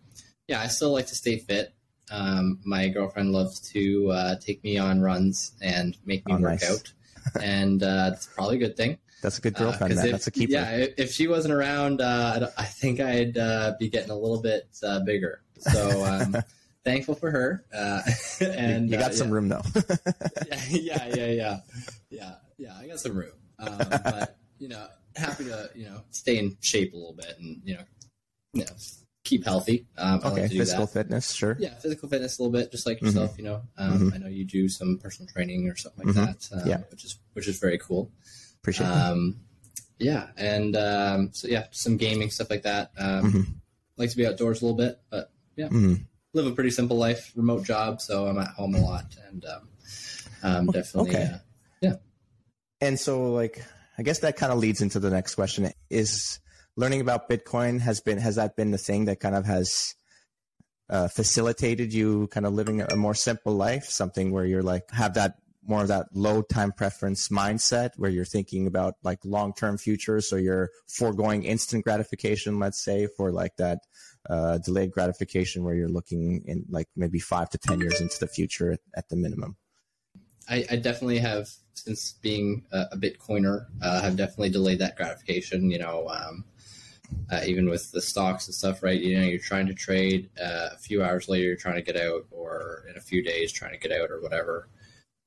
[0.48, 1.74] yeah, I still like to stay fit.
[2.10, 6.60] Um, my girlfriend loves to uh, take me on runs and make me Oh, work
[6.60, 6.70] nice.
[6.70, 6.92] out,
[7.42, 8.96] and uh, it's probably a good thing.
[9.20, 10.52] That's a good Uh, girlfriend, 'cause if- That's a keeper.
[10.52, 14.68] Yeah, if she wasn't around, uh, I think I'd uh, be getting a little bit
[14.82, 15.42] uh, bigger.
[15.58, 16.36] So um,
[16.84, 17.64] thankful for her.
[17.72, 18.02] Uh,
[18.40, 19.34] and you got uh, some yeah.
[19.34, 19.62] room though.
[20.46, 21.60] yeah, yeah, yeah, yeah,
[22.10, 22.76] yeah, yeah.
[22.78, 26.92] I got some room, um, but you know, happy to you know stay in shape
[26.94, 27.82] a little bit and you know,
[28.52, 28.70] you know,
[29.24, 29.86] keep healthy.
[29.98, 30.92] Um, okay, like physical that.
[30.92, 31.56] fitness, sure.
[31.58, 33.06] Yeah, physical fitness a little bit, just like Mhm.
[33.06, 33.36] yourself.
[33.36, 34.14] You know, um, Mhm.
[34.14, 36.26] I know you do some personal training or something like Mhm.
[36.50, 36.62] that.
[36.62, 36.78] Um, Yeah.
[36.92, 38.12] which is which is very cool.
[38.68, 39.10] Appreciate that.
[39.12, 39.40] Um,
[39.98, 42.92] yeah, and um, so yeah, some gaming stuff like that.
[42.98, 43.46] Um, Mhm.
[43.96, 46.06] Like to be outdoors a little bit, but Mhm.
[46.34, 49.68] live a pretty simple life, remote job, so I'm at home a lot, and um,
[50.42, 51.10] um, definitely.
[51.10, 51.24] Okay.
[51.24, 51.38] Uh,
[52.80, 53.64] And so, like,
[53.98, 56.38] I guess that kind of leads into the next question: Is
[56.76, 59.96] learning about Bitcoin has been has that been the thing that kind of has
[60.88, 63.86] uh, facilitated you kind of living a more simple life?
[63.86, 68.24] Something where you're like have that more of that low time preference mindset, where you're
[68.24, 73.56] thinking about like long term future, so you're foregoing instant gratification, let's say, for like
[73.56, 73.80] that
[74.28, 78.26] uh, delayed gratification, where you're looking in like maybe five to ten years into the
[78.26, 79.56] future at, at the minimum.
[80.48, 85.70] I, I definitely have, since being a, a Bitcoiner, uh, have definitely delayed that gratification.
[85.70, 86.44] You know, um,
[87.30, 89.00] uh, even with the stocks and stuff, right?
[89.00, 91.96] You know, you're trying to trade, uh, a few hours later, you're trying to get
[91.96, 94.68] out, or in a few days, trying to get out, or whatever.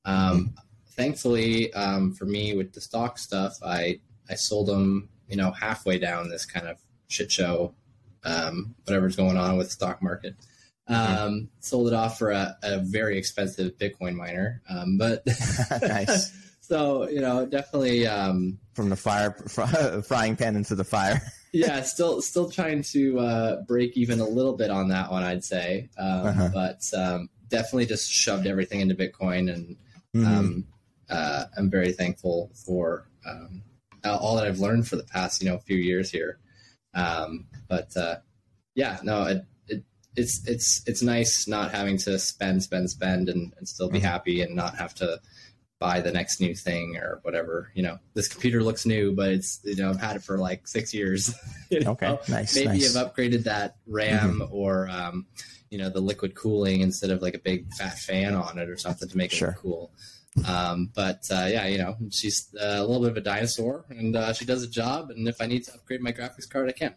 [0.04, 0.54] Um,
[0.90, 5.98] thankfully, um, for me, with the stock stuff, I I sold them, you know, halfway
[5.98, 7.74] down this kind of shit show,
[8.24, 10.34] um, whatever's going on with the stock market.
[10.88, 15.22] Um, sold it off for a, a very expensive Bitcoin miner, um, but
[15.82, 16.32] Nice.
[16.60, 21.22] so you know, definitely, um, From the fire, fr- frying pan into the fire.
[21.52, 25.44] yeah, still still trying to uh, break even a little bit on that one, I'd
[25.44, 26.48] say, um, Uh-huh.
[26.52, 29.76] but um, definitely just shoved everything into Bitcoin, and
[30.14, 30.26] Mhm.
[30.26, 30.66] um,
[31.08, 33.62] uh, I'm very thankful for um,
[34.04, 36.38] all that I've learned for the past you know few years here.
[36.94, 38.16] Um, but uh,
[38.74, 39.84] yeah, no, it, it
[40.16, 44.02] it's it's it's nice not having to spend spend spend and, and still be Mhm.
[44.02, 45.20] happy and not have to
[45.80, 47.70] buy the next new thing or whatever.
[47.74, 50.68] You know, this computer looks new, but it's you know I've had it for like
[50.68, 51.34] six years.
[51.70, 51.92] you know?
[51.92, 52.54] Okay, nice.
[52.54, 52.96] Maybe nice.
[52.96, 55.26] I've upgraded that RAM or um,
[55.72, 58.76] you know the liquid cooling instead of like a big fat fan on it or
[58.76, 59.56] something to make it Sure.
[59.58, 59.90] cool.
[60.46, 64.14] Um, but uh, yeah, you know she's uh, a little bit of a dinosaur and
[64.16, 65.10] uh, she does a job.
[65.10, 66.94] And if I need to upgrade my graphics card, I can.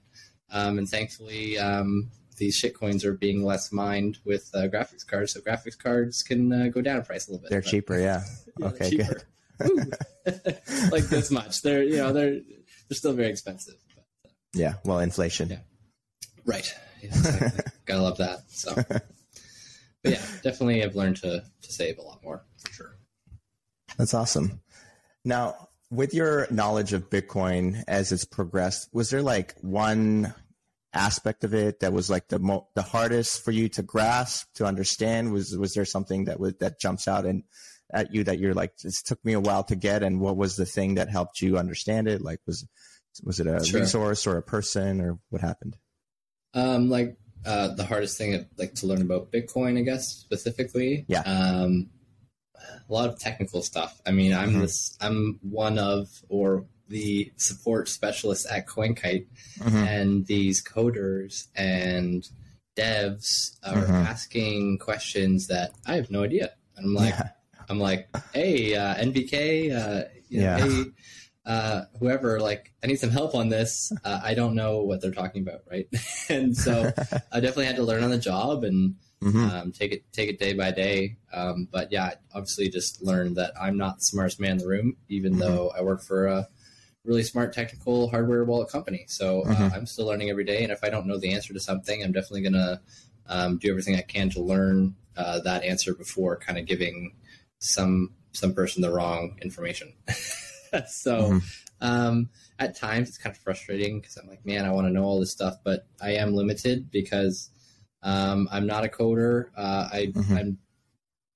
[0.52, 5.40] Um, and thankfully, um, these shitcoins are being less mined with uh, graphics cards, so
[5.42, 7.50] graphics cards can uh, go down in price a little bit.
[7.52, 8.24] They're But- cheaper, yeah.
[8.60, 9.22] yeah, okay, cheaper.
[9.60, 9.96] good.
[10.92, 11.62] Like this much.
[11.62, 12.34] They're you know they're
[12.88, 13.76] they're still very expensive.
[13.96, 15.50] But, uh, Yeah, well, inflation.
[15.50, 15.60] Yeah.
[16.46, 16.74] Right.
[17.06, 17.64] Exactly.
[17.86, 18.40] Gotta love that.
[18.50, 19.04] So, but
[20.04, 22.98] yeah, definitely I've learned to to save a lot more for sure.
[23.98, 24.62] That's awesome.
[25.24, 30.34] Now, with your knowledge of Bitcoin as it's progressed, was there like one
[30.94, 34.66] aspect of it that was like the mo- the hardest for you to grasp to
[34.66, 35.32] understand?
[35.32, 37.44] Was was there something that was that jumps out and
[37.94, 40.56] at you that you're like this took me a while to get, and what was
[40.56, 42.22] the thing that helped you understand it?
[42.22, 42.68] Like was
[43.24, 43.80] was it a Sure.
[43.80, 45.78] resource or a person or what happened?
[46.56, 51.06] Um, like uh, the hardest thing, like to learn about Bitcoin, I guess specifically.
[51.08, 51.22] Yeah.
[51.22, 51.90] Um,
[52.90, 54.02] a lot of technical stuff.
[54.06, 54.62] I mean, I'm Mhm.
[54.62, 54.98] this.
[55.02, 59.26] I'm one of or the support specialist at CoinKite,
[59.60, 59.88] Mhm.
[59.88, 62.28] and these coders and
[62.78, 64.06] devs are Mhm.
[64.06, 66.52] asking questions that I have no idea.
[66.78, 67.30] And I'm like, yeah,
[67.70, 70.58] I'm like, hey, uh, NVK, uh, you know, Yeah.
[70.68, 70.84] hey,
[71.46, 73.92] uh, whoever, like, I need some help on this.
[74.04, 75.88] Uh, I don't know what they're talking about, right?
[76.30, 76.92] and so
[77.32, 79.50] I definitely had to learn on the job and Mhm.
[79.52, 81.18] um, take it take it day by day.
[81.34, 84.98] Um, but yeah, obviously just learned that I'm not the smartest man in the room,
[85.10, 85.40] even Mhm.
[85.40, 86.48] though I work for a
[87.06, 89.06] really smart technical hardware wallet company.
[89.08, 89.74] So uh, Mhm.
[89.74, 92.12] I'm still learning every day, and if I don't know the answer to something, I'm
[92.12, 92.82] definitely gonna
[93.28, 97.14] um, do everything I can to learn uh, that answer before kind of giving
[97.60, 99.94] some some person the wrong information.
[100.88, 101.42] so Mhm.
[101.82, 105.04] um, at times it's kind of frustrating because I'm like, man, I want to know
[105.04, 107.50] all this stuff, but I am limited because
[108.02, 109.50] um, I'm not a coder.
[109.58, 110.38] Uh, I, Mhm.
[110.38, 110.58] I'm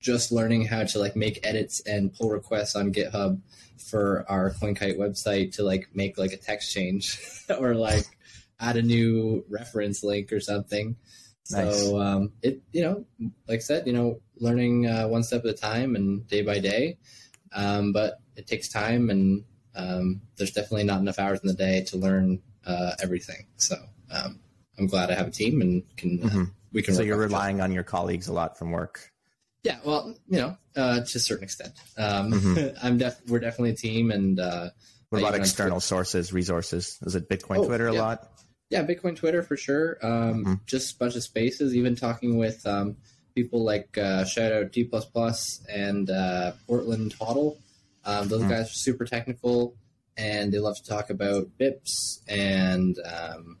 [0.00, 3.38] just learning how to like make edits and pull requests on GitHub
[3.76, 7.18] for our CoinKite website to like make like a text change
[7.58, 8.06] or like
[8.58, 10.96] add a new reference link or something.
[11.50, 11.80] Nice.
[11.82, 13.04] So um, it you know,
[13.48, 16.60] like I said, you know, learning uh, one step at a time and day by
[16.60, 16.96] day.
[17.52, 19.44] Um, but it takes time, and
[19.76, 23.46] um, there's definitely not enough hours in the day to learn uh, everything.
[23.56, 23.76] So
[24.10, 24.40] um,
[24.78, 26.50] I'm glad I have a team and can uh, Mhm.
[26.72, 26.94] we can.
[26.94, 27.34] So you're off each other.
[27.36, 29.12] relying on your colleagues a lot from work.
[29.62, 31.74] Yeah, well, you know, uh, to a certain extent.
[31.98, 32.76] Um, Mhm.
[32.82, 34.70] I'm def- we're definitely a team, and uh,
[35.10, 36.98] What about external sources, resources?
[37.02, 38.00] Is it Bitcoin Oh, Twitter a yeah.
[38.02, 38.32] lot?
[38.70, 39.98] yeah, Bitcoin Twitter for sure.
[40.02, 40.60] Um, Mhm.
[40.66, 41.74] Just a bunch of spaces.
[41.76, 42.96] Even talking with um,
[43.34, 44.88] people like uh, shout out D
[45.68, 47.56] and uh, Portland Hodl.
[48.04, 48.48] Um, those Mhm.
[48.50, 49.76] guys are super technical
[50.16, 53.58] and they love to talk about BIPs and um,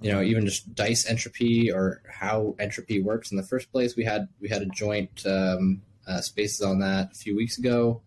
[0.00, 3.96] you know even just dice entropy or how entropy works in the first place.
[3.96, 8.02] We had we had a joint um, uh, spaces on that a few weeks ago.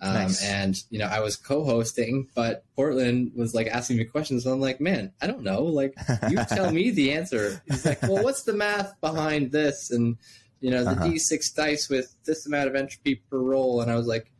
[0.00, 0.42] Um, Nice.
[0.44, 4.44] And you know, I was co-hosting, but Portland was like asking me questions.
[4.44, 5.62] So I'm like, man, I don't know.
[5.62, 5.94] Like,
[6.28, 7.62] you tell me the answer.
[7.66, 9.90] He's like, well, what's the math behind this?
[9.90, 10.16] And
[10.60, 11.04] you know, the Uh-huh.
[11.06, 13.80] D6 dice with this amount of entropy per roll.
[13.82, 14.30] And I was like,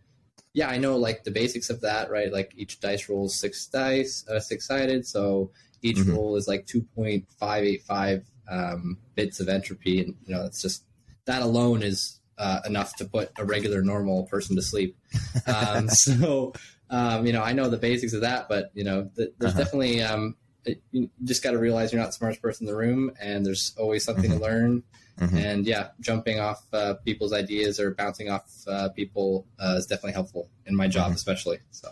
[0.54, 2.32] yeah, I know like the basics of that, right?
[2.32, 5.06] Like each dice rolls six dice, uh, six sided.
[5.06, 5.50] So
[5.82, 6.14] each Mhm.
[6.14, 10.00] roll is like 2.585 um, bits of entropy.
[10.00, 10.84] And, you know, it's just
[11.26, 14.96] that alone is uh, enough to put a regular normal person to sleep.
[15.46, 16.54] Um, so,
[16.88, 19.64] um, you know, I know the basics of that, but, you know, th- there's Uh-huh.
[19.64, 22.78] definitely, um, it, you just got to realize you're not the smartest person in the
[22.78, 24.82] room and there's always something to learn
[25.20, 25.36] Mhm.
[25.36, 30.12] and yeah, jumping off uh, people's ideas or bouncing off uh, people uh, is definitely
[30.12, 31.14] helpful in my job, Mhm.
[31.14, 31.58] especially.
[31.70, 31.88] So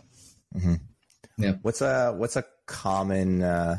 [1.39, 3.79] yeah, What's a what's a common uh,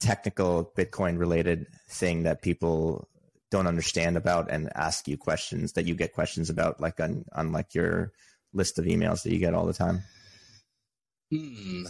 [0.00, 3.08] technical Bitcoin related thing that people
[3.50, 7.52] don't understand about and ask you questions that you get questions about, like on on
[7.52, 8.12] like your
[8.52, 10.02] list of emails that you get all the time?
[11.30, 11.84] Hmm.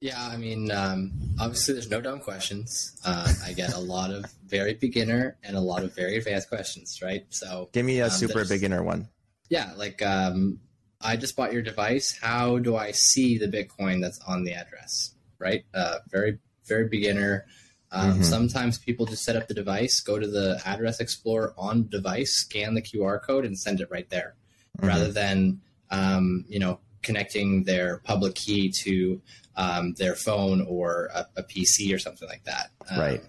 [0.00, 2.96] Yeah, I mean, um, obviously, there's no dumb questions.
[3.04, 7.00] Um, I get a lot of very beginner and a lot of very advanced questions,
[7.02, 7.26] right?
[7.28, 9.08] So, Give me a Um, super beginner one.
[9.50, 10.58] yeah, like um,
[11.02, 12.16] I just bought your device.
[12.18, 15.14] How do I see the Bitcoin that's on the address?
[15.38, 15.64] Right?
[15.74, 17.44] Uh, very, very beginner.
[17.92, 18.24] Um, Mhm.
[18.24, 22.72] Sometimes people just set up the device, go to the address explorer on device, scan
[22.74, 24.34] the QR code, and send it right there,
[24.78, 24.88] Mhm.
[24.88, 25.60] rather than
[25.92, 29.20] um, you know connecting their public key to
[29.56, 32.70] um, their phone or a, a PC or something like that.
[32.90, 33.22] Um, Right.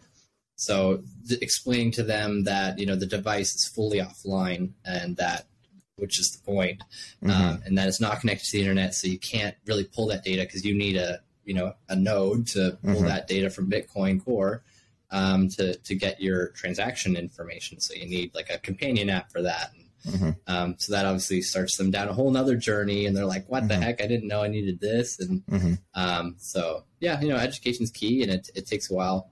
[0.56, 5.48] So th- explaining to them that you know the device is fully offline and that,
[5.96, 6.84] which is the point,
[7.24, 10.24] um, and that it's not connected to the internet, so you can't really pull that
[10.24, 13.08] data because you need a you know a node to pull Mhm.
[13.08, 14.64] that data from Bitcoin Core
[15.10, 17.80] um, to to get your transaction information.
[17.80, 19.72] So you need like a companion app for that.
[20.06, 20.38] Mhm.
[20.48, 23.68] Um, so that obviously starts them down a whole nother journey, and they're like, "What
[23.68, 23.82] the Mhm.
[23.84, 24.02] heck?
[24.02, 25.80] I didn't know I needed this." And Mhm.
[25.94, 29.30] um, so yeah, you know, education's key, and it it takes a while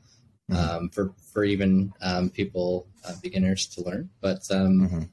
[0.51, 0.55] Mhm.
[0.57, 4.09] um, for for even um, people uh, beginners to learn.
[4.21, 5.09] But um, Mhm.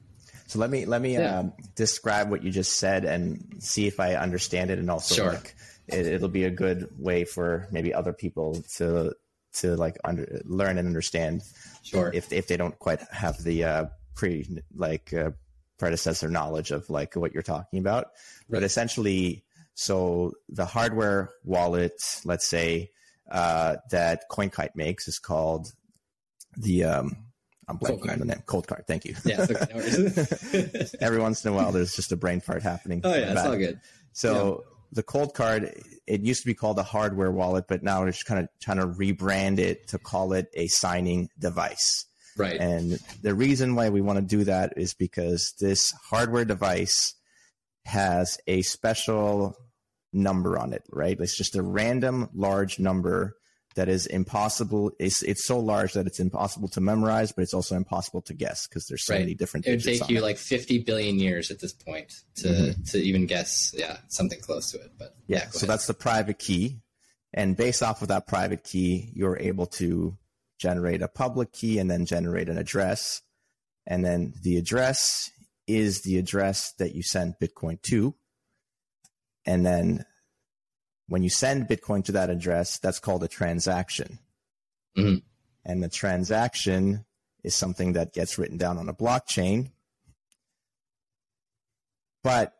[0.47, 1.39] So let me let me Yeah.
[1.39, 5.33] um, describe what you just said and see if I understand it, and also Sure.
[5.33, 5.55] like
[5.87, 9.13] it, it'll be a good way for maybe other people to
[9.55, 11.41] to like under, learn and understand
[11.83, 13.85] sure, if if they don't quite have the uh,
[14.15, 15.31] pre like uh,
[15.77, 18.07] predecessor knowledge of like what you're talking about.
[18.49, 22.91] But essentially, so the hardware wallet, let's say
[23.31, 25.73] uh, that CoinKite makes is called
[26.55, 27.17] the um,
[27.67, 28.19] I'm Cold blanking on Card.
[28.19, 28.43] the name.
[28.45, 28.87] Coldcard.
[28.87, 29.15] Thank you.
[29.25, 29.41] yeah.
[29.41, 30.85] okay, no.
[31.01, 33.01] Every once in a while, there's just a brain fart happening.
[33.03, 33.79] oh yeah, it's all good.
[34.13, 38.39] So the Coldcard, it used to be called a hardware wallet, but now just kind
[38.39, 42.05] of trying to rebrand it to call it a signing device.
[42.37, 42.59] Right.
[42.59, 47.13] And the reason why we want to do that is because this hardware device
[47.85, 49.55] has a special
[50.13, 51.17] number on it, right?
[51.19, 53.35] It's just a random large number
[53.75, 54.91] that is impossible.
[54.99, 58.67] It's, it's so large that it's impossible to memorize, but it's also impossible to guess
[58.67, 59.19] because there's so Right.
[59.21, 60.21] many different it would take you it.
[60.23, 62.91] like 50 billion years at this point to Mhm.
[62.91, 63.71] to even guess.
[63.77, 64.91] Yeah, something close to it.
[64.97, 65.69] But Yeah, go so ahead.
[65.69, 66.79] that's the private key.
[67.33, 70.17] And based off of that private key, you're able to
[70.57, 73.21] generate a public key and then generate an address.
[73.85, 75.31] And then the address
[75.67, 78.15] is the address that you send Bitcoin to.
[79.45, 80.05] And then
[81.07, 84.19] when you send Bitcoin to that address, that's called a transaction.
[84.97, 85.23] Mhm.
[85.63, 87.05] And the transaction
[87.43, 89.71] is something that gets written down on a blockchain.
[92.23, 92.53] But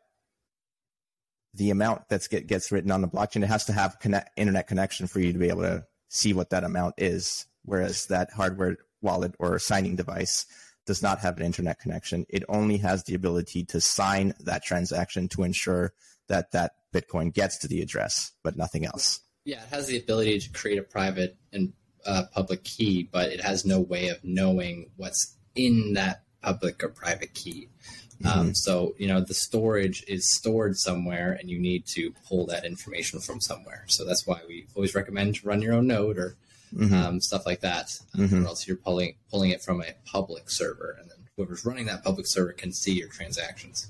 [1.52, 4.66] the amount that get, gets written on the blockchain, it has to have connect, internet
[4.66, 7.46] connection for you to be able to see what that amount is.
[7.68, 10.46] Whereas that hardware wallet or signing device
[10.86, 12.24] does not have an internet connection.
[12.28, 15.92] It only has the ability to sign that transaction to ensure
[16.28, 19.20] that that Bitcoin gets to the address, but nothing else.
[19.44, 21.72] yeah, it has the ability to create a private and
[22.06, 26.88] uh, public key, but it has no way of knowing what's in that public or
[26.88, 27.68] private key.
[28.24, 32.64] Um, so you know the storage is stored somewhere, and you need to pull that
[32.64, 33.84] information from somewhere.
[33.88, 36.36] So that's why we always recommend to run your own node or
[36.74, 36.92] Mhm.
[36.92, 38.44] um, stuff like that, um, Mhm.
[38.44, 42.04] or else you're pulling pulling it from a public server, and then whoever's running that
[42.04, 43.88] public server can see your transactions.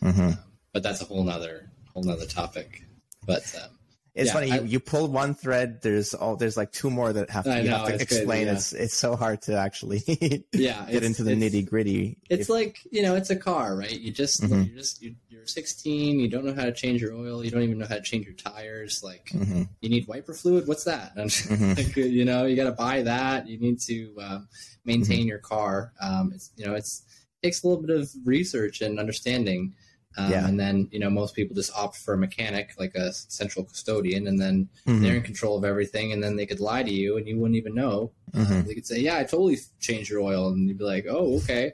[0.00, 0.38] Mhm.
[0.72, 2.84] But that's a whole nother whole nother topic.
[3.24, 3.75] But um,
[4.16, 4.50] It's Yeah, funny.
[4.50, 5.82] I- you, you pull one thread.
[5.82, 6.36] There's all.
[6.36, 8.46] There's like two more that have to, you know, have to it's explain.
[8.46, 8.54] yeah.
[8.54, 10.02] It's it's so hard to actually
[10.52, 12.16] Yeah, get into the nitty gritty.
[12.30, 13.92] It's like you know, it's a car, right?
[14.00, 14.68] You just Mhm.
[14.68, 16.18] you're just you, you're 16.
[16.18, 17.44] You don't know how to change your oil.
[17.44, 19.02] You don't even know how to change your tires.
[19.04, 20.66] Like hmm you need wiper fluid.
[20.66, 21.12] What's that?
[21.16, 21.76] And Mhm.
[21.76, 23.46] like, you know, you got to buy that.
[23.46, 24.48] You need to um,
[24.86, 25.28] maintain Mm-hmm.
[25.28, 25.92] your car.
[26.00, 27.02] Um, it's you know, it's
[27.42, 29.74] it takes a little bit of research and understanding.
[30.16, 30.46] Um, Yeah.
[30.48, 34.26] And then you know, most people just opt for a mechanic, like a central custodian,
[34.26, 35.00] and then Mhm.
[35.02, 36.12] they're in control of everything.
[36.12, 38.12] And then they could lie to you, and you wouldn't even know.
[38.34, 38.66] Um, Mhm.
[38.66, 41.72] they could say, "Yeah, I totally changed your oil," and you'd be like, "Oh, okay."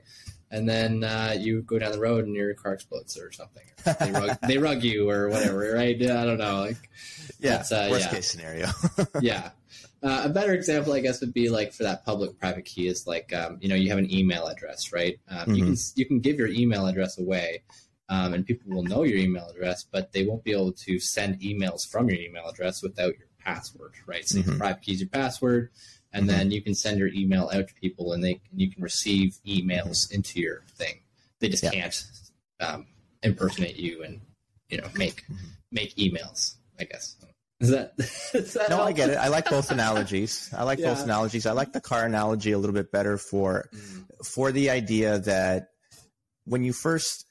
[0.50, 3.62] And then uh, you go down the road and your car explodes or something.
[4.00, 5.96] They, rug, they rug you or whatever, right?
[6.02, 6.60] I don't know.
[6.60, 6.90] Like,
[7.40, 7.56] yeah.
[7.56, 8.14] That's, uh, worst yeah.
[8.16, 8.68] case scenario.
[9.22, 9.52] yeah.
[10.02, 13.06] Uh, a better example, I guess, would be like for that public private key is
[13.06, 15.18] like um, you know you have an email address, right?
[15.28, 17.62] Um, You can you can give your email address away,
[18.12, 21.40] um, and people will know your email address, but they won't be able to send
[21.40, 24.26] emails from your email address without your password, right?
[24.28, 24.58] So Mhm.
[24.58, 25.70] private key is your password,
[26.12, 26.28] and Mhm.
[26.32, 29.38] then you can send your email out to people, and they and you can receive
[29.46, 30.96] emails into your thing.
[31.40, 31.74] They just Mm-hmm.
[31.76, 31.82] Yeah.
[31.82, 32.04] can't
[32.60, 32.86] um,
[33.22, 34.20] impersonate you and
[34.68, 35.36] you know make Mhm.
[35.70, 36.56] make emails.
[36.78, 37.16] I guess.
[37.60, 37.94] Is that,
[38.34, 39.16] is that no, I get it.
[39.16, 40.50] I like both analogies.
[40.52, 41.46] I like both analogies.
[41.46, 44.04] I like the car analogy a little bit better for Mm.
[44.24, 45.70] for the idea that
[46.44, 47.26] when you first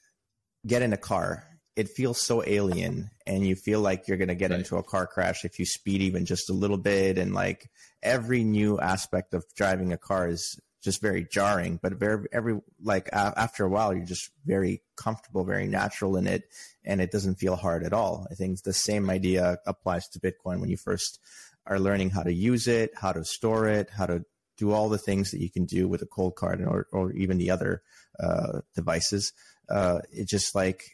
[0.66, 1.44] get in a car,
[1.76, 4.58] it feels so alien and you feel like you're going to get Right.
[4.60, 7.16] into a car crash if you speed even just a little bit.
[7.18, 7.70] And like
[8.02, 13.08] every new aspect of driving a car is just very jarring, but very, every, like
[13.08, 16.42] a- after a while, you're just very comfortable, very natural in it.
[16.84, 18.26] And it doesn't feel hard at all.
[18.30, 21.20] I think the same idea applies to Bitcoin when you first
[21.66, 24.24] are learning how to use it, how to store it, how to
[24.58, 27.50] do all the things that you can do with a Coldcard or, or even the
[27.50, 27.82] other
[28.20, 29.32] uh, devices.
[29.72, 30.84] Uh, it just like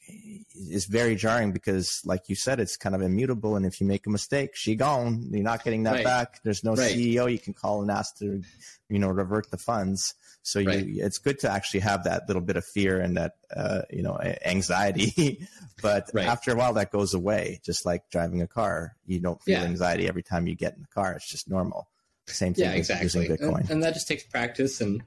[0.54, 3.56] is very jarring because, like you said, it's kind of immutable.
[3.56, 5.26] And if you make a mistake, she gone.
[5.32, 6.04] You're not getting that Right.
[6.04, 6.40] back.
[6.44, 6.94] There's no Right.
[6.94, 8.40] CEO you can call and ask to,
[8.88, 10.14] you know, revert the funds.
[10.42, 10.86] So Right.
[10.86, 14.16] it's good to actually have that little bit of fear and that, uh, you know,
[14.46, 15.46] anxiety.
[15.82, 16.26] but Right.
[16.28, 17.60] after a while, that goes away.
[17.64, 19.64] Just like driving a car, you don't feel Yeah.
[19.64, 21.14] anxiety every time you get in the car.
[21.14, 21.88] It's just normal.
[22.28, 23.60] Same thing yeah with exactly using Bitcoin.
[23.62, 25.02] And, and that just takes practice and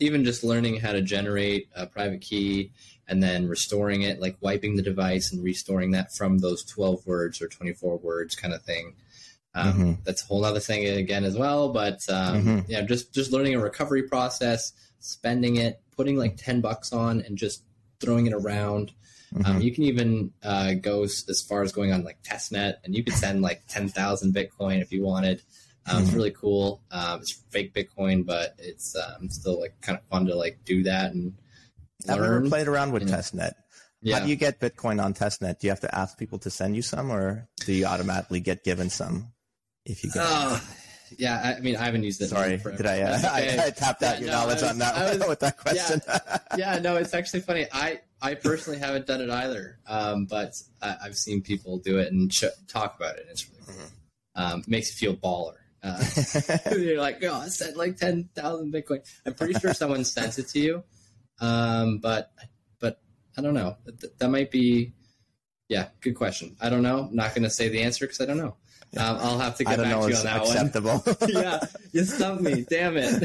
[0.00, 2.70] even just learning how to generate a private key
[3.08, 7.42] and then restoring it like wiping the device and restoring that from those 12 words
[7.42, 8.94] or 24 words kind of thing
[9.54, 10.04] um, Mhm.
[10.04, 12.64] that's a whole other thing again as well but um, Mhm.
[12.68, 17.36] yeah just just learning a recovery process spending it putting like 10 bucks on and
[17.36, 17.62] just
[18.00, 18.92] throwing it around
[19.44, 19.62] um, Mhm.
[19.62, 23.14] you can even uh, go as far as going on like testnet and you could
[23.14, 25.42] send like 10,000 bitcoin if you wanted
[25.90, 26.14] um, it's Mhm.
[26.14, 26.82] really cool.
[26.90, 30.82] Um, it's fake Bitcoin, but it's um, still like kind of fun to like do
[30.84, 31.34] that and
[32.06, 32.14] learn.
[32.14, 33.16] I've never played around with know.
[33.16, 33.52] testnet.
[34.00, 35.58] Yeah, How do you get Bitcoin on testnet?
[35.58, 38.62] Do you have to ask people to send you some, or do you automatically get
[38.62, 39.32] given some
[39.84, 40.22] if you get?
[40.24, 40.60] Uh,
[41.18, 41.54] yeah.
[41.56, 42.28] I mean, I haven't used it.
[42.28, 43.58] Sorry, did I, uh, okay.
[43.58, 43.66] I?
[43.66, 46.00] I tapped out Yeah, your no, knowledge was- on that was- with that question.
[46.58, 47.66] yeah, no, it's actually funny.
[47.72, 52.12] I I personally haven't done it either, um, but I, I've seen people do it
[52.12, 53.22] and ch- talk about it.
[53.22, 53.74] And it's really cool.
[53.74, 54.40] Mm-hmm.
[54.54, 55.54] Um, makes you feel baller.
[55.82, 56.02] Uh,
[56.76, 59.00] you're like, oh, I sent like ten thousand Bitcoin.
[59.24, 60.84] I'm pretty sure someone sent it to you,
[61.40, 62.32] um, but
[62.80, 63.00] but
[63.36, 63.76] I don't know.
[63.86, 64.94] Th- that might be,
[65.68, 66.56] yeah, good question.
[66.60, 67.08] I don't know.
[67.10, 68.56] I'm not going to say the answer because I don't know.
[68.96, 70.02] Um, I'll have to get back know.
[70.02, 70.98] to you on that acceptable.
[70.98, 71.16] one.
[71.28, 71.60] yeah,
[71.92, 72.64] you stumped me.
[72.70, 73.22] Damn it.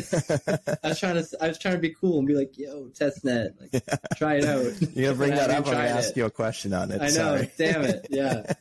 [0.84, 3.52] I was trying to I was trying to be cool and be like, yo, testnet,
[3.62, 3.82] like
[4.18, 4.64] try it out.
[4.94, 5.66] You're gonna bring that up.
[5.66, 6.18] haven't I'm ask it.
[6.18, 7.02] you a question on it.
[7.02, 7.12] I know.
[7.12, 7.52] Sorry.
[7.58, 8.08] Damn it.
[8.10, 8.52] Yeah.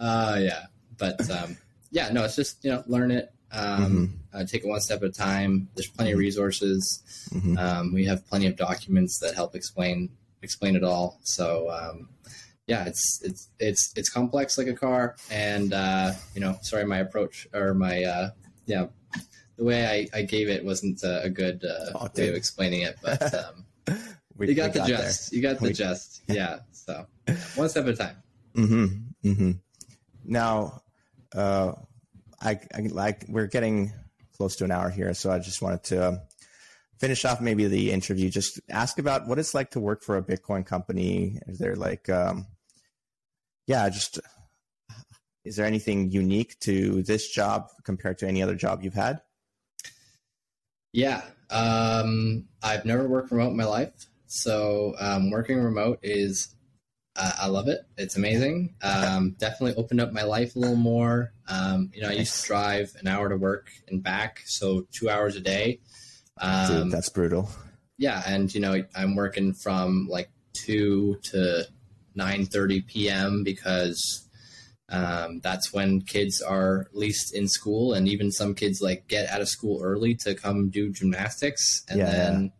[0.00, 0.66] Uh, yeah.
[0.98, 1.56] But um,
[1.94, 3.30] yeah, no, it's just you know learn it.
[3.52, 5.68] Um, uh, take it one step at a time.
[5.76, 6.82] There's plenty of resources.
[7.32, 7.56] Mhm.
[7.56, 10.10] Um, we have plenty of documents that help explain
[10.42, 11.18] explain it all.
[11.22, 12.08] So um,
[12.66, 15.14] yeah, it's it's it's it's complex like a car.
[15.30, 18.30] And uh, you know, sorry, my approach or my uh,
[18.66, 18.86] yeah,
[19.56, 22.96] the way I, I gave it wasn't a good uh, Oh, way of explaining it,
[23.02, 23.22] but.
[23.44, 23.64] Um,
[24.36, 25.32] We- you got the gist.
[25.32, 26.22] You got the We- gist.
[26.28, 26.58] Yeah.
[26.72, 27.06] So
[27.54, 28.16] one step at a time.
[28.56, 28.84] Mm-hmm.
[29.30, 29.50] Mm-hmm.
[30.24, 30.82] Now,
[31.34, 31.72] uh,
[32.40, 33.92] I, I like we're getting
[34.36, 36.20] close to an hour here, so I just wanted to um,
[36.98, 38.30] finish off maybe the interview.
[38.30, 41.38] Just ask about what it's like to work for a Bitcoin company.
[41.46, 42.46] Is there like, um,
[43.66, 44.20] yeah, just
[45.44, 49.20] is there anything unique to this job compared to any other job you've had?
[50.92, 51.22] Yeah.
[51.50, 54.06] Um, I've never worked remote in my life.
[54.26, 56.48] So um, working remote is,
[57.16, 57.80] uh, I love it.
[57.96, 58.74] It's amazing.
[58.82, 61.32] Um, definitely opened up my life a little more.
[61.48, 65.08] Um, you know, I used to drive an hour to work and back, so two
[65.08, 65.80] hours a day.
[66.40, 67.48] Dude, Um, that's brutal.
[67.98, 71.64] yeah, and you know, I'm working from like two to
[72.16, 73.44] nine thirty p.m.
[73.44, 74.28] because
[74.88, 79.40] um, that's when kids are least in school, and even some kids like get out
[79.40, 82.52] of school early to come do gymnastics, and Yeah, then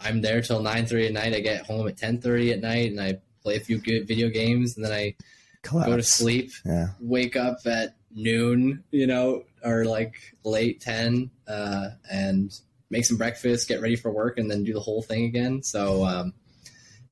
[0.00, 1.32] I'm there till nine thirty at night.
[1.34, 4.28] I get home at ten thirty at night, and I play a few good video
[4.28, 5.14] games, and then I
[5.62, 6.88] go to sleep Yeah.
[6.98, 12.52] wake up at noon, you know, or like late 10, uh, and
[12.90, 15.62] make some breakfast, get ready for work, and then do the whole thing again.
[15.62, 16.34] So, um,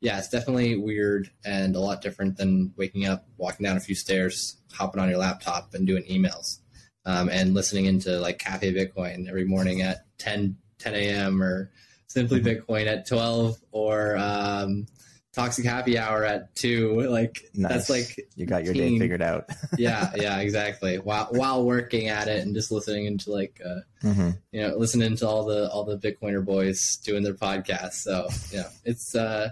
[0.00, 3.94] yeah, it's definitely weird and a lot different than waking up, walking down a few
[3.94, 6.58] stairs, hopping on your laptop, and doing emails,
[7.06, 11.40] um, and listening into like Cafe Bitcoin every morning at 10, 10 a.m.
[11.40, 11.70] or
[12.08, 14.86] Simply Bitcoin at 12 or um,
[15.34, 17.02] Toxic Happy Hour at 2.
[17.10, 17.72] Like, Nice.
[17.72, 19.50] that's like You got your day figured out.
[19.78, 20.98] yeah, yeah, exactly.
[20.98, 25.16] While while working at it and just listening into like uh, hmm you know listening
[25.16, 27.94] to all the all the Bitcoiner boys doing their podcasts.
[28.02, 29.50] So yeah, it's uh,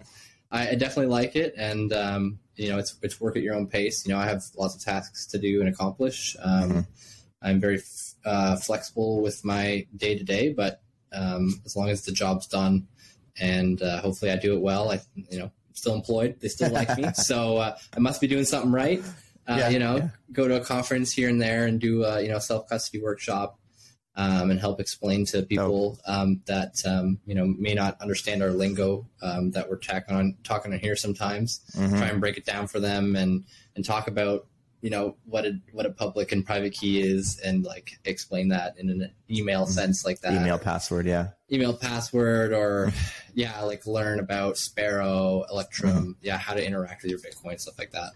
[0.51, 3.66] I, I definitely like it, and um, you know it's it's work at your own
[3.66, 4.07] pace.
[4.07, 6.37] You know I have lots of tasks to do and accomplish.
[6.43, 6.87] Um, Mhm.
[7.45, 10.80] I'm very f- uh, flexible with my day to day, but
[11.12, 12.87] um, as long as the job's done
[13.41, 16.37] and uh, hopefully I do it well, I you know still employed.
[16.41, 19.03] They still like me, so uh, I must be doing something right.
[19.49, 20.09] Uh, Yeah, you know, yeah.
[20.33, 23.59] go to a conference here and there and do a you know self custody workshop
[24.14, 28.51] um, and help explain to people um, that um, you know may not understand our
[28.51, 31.61] lingo um, that we're talking on talking on here sometimes.
[31.75, 33.45] hmm Try and break it down for them and
[33.75, 34.47] and talk about
[34.83, 38.74] you know what a what a public and private key is and like explain that
[38.78, 41.07] in an email sense like that Email password.
[41.07, 41.28] Yeah.
[41.51, 42.93] email password or
[43.35, 47.93] yeah like learn about sparrow electrum yeah how to interact with your bitcoin stuff like
[47.93, 48.11] that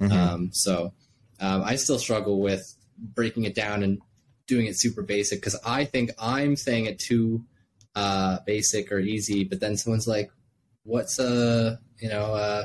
[0.00, 0.10] Mhm.
[0.12, 0.92] um, so
[1.40, 2.62] um, i still struggle with
[2.98, 4.00] breaking it down and
[4.46, 7.44] doing it super basic because i think i'm saying it too
[7.96, 10.30] uh, basic or easy but then someone's like
[10.84, 12.64] what's a you know uh,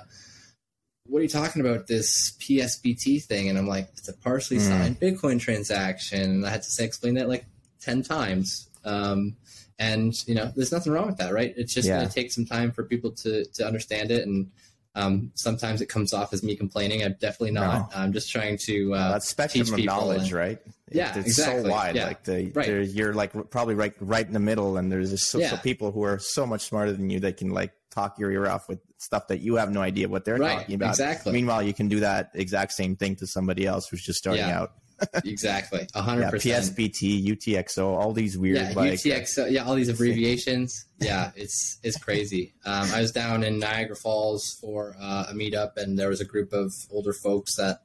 [1.10, 4.68] what are you talking about this psbt thing and i'm like it's a partially Mm.
[4.68, 7.46] signed bitcoin transaction and i had to say explain that like
[7.82, 9.36] 10 times um,
[9.78, 11.98] and you know there's nothing wrong with that right it's just Yeah.
[11.98, 14.52] going to take some time for people to to understand it and
[14.96, 18.94] um, sometimes it comes off as me complaining i'm definitely not i'm just trying to
[18.96, 20.60] uh, That's spectrum teach of knowledge, and- right?
[20.92, 21.66] Yeah, it's exactly.
[21.66, 21.96] so wide.
[21.96, 22.08] Yeah.
[22.08, 22.68] Like the, Right.
[22.90, 26.02] you're like probably right, right in the middle, and there's just so, so people who
[26.02, 29.28] are so much smarter than you that can like talk your ear off with stuff
[29.28, 30.90] that you have no idea what they're right talking about.
[30.90, 34.46] exactly Meanwhile, you can do that exact same thing to somebody else who's just starting
[34.46, 34.62] Yeah.
[34.62, 34.72] out.
[35.24, 40.86] exactly Yeah, 100% PSBT, UTXO, all these weird yeah, like UTX, yeah, all these abbreviations.
[41.00, 42.54] Yeah, it's it's crazy.
[42.66, 46.26] Um, I was down in Niagara Falls for uh, a meetup, and there was a
[46.26, 47.80] group of older folks that,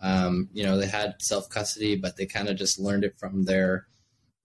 [0.00, 3.44] um, you know, they had self custody, but they kind of just learned it from
[3.44, 3.86] their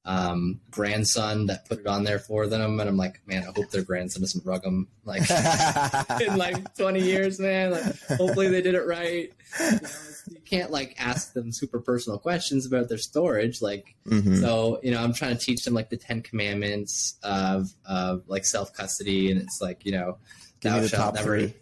[0.04, 2.80] um, grandson that put it on there for them.
[2.80, 5.22] And I'm like, man, I hope their grandson doesn't rug them like
[6.22, 7.72] in like 20 years, man.
[7.72, 9.32] Like, hopefully they did it right.
[9.60, 9.80] You, know,
[10.32, 13.96] you can't like ask them super personal questions about their storage, like.
[14.08, 14.40] Mhm.
[14.42, 18.46] So, you know, I'm trying to teach them like the Ten Commandments of, of like
[18.46, 19.30] self custody.
[19.32, 20.18] And it's like, you know,
[20.62, 21.28] Give thou the shalt never.
[21.28, 21.54] three.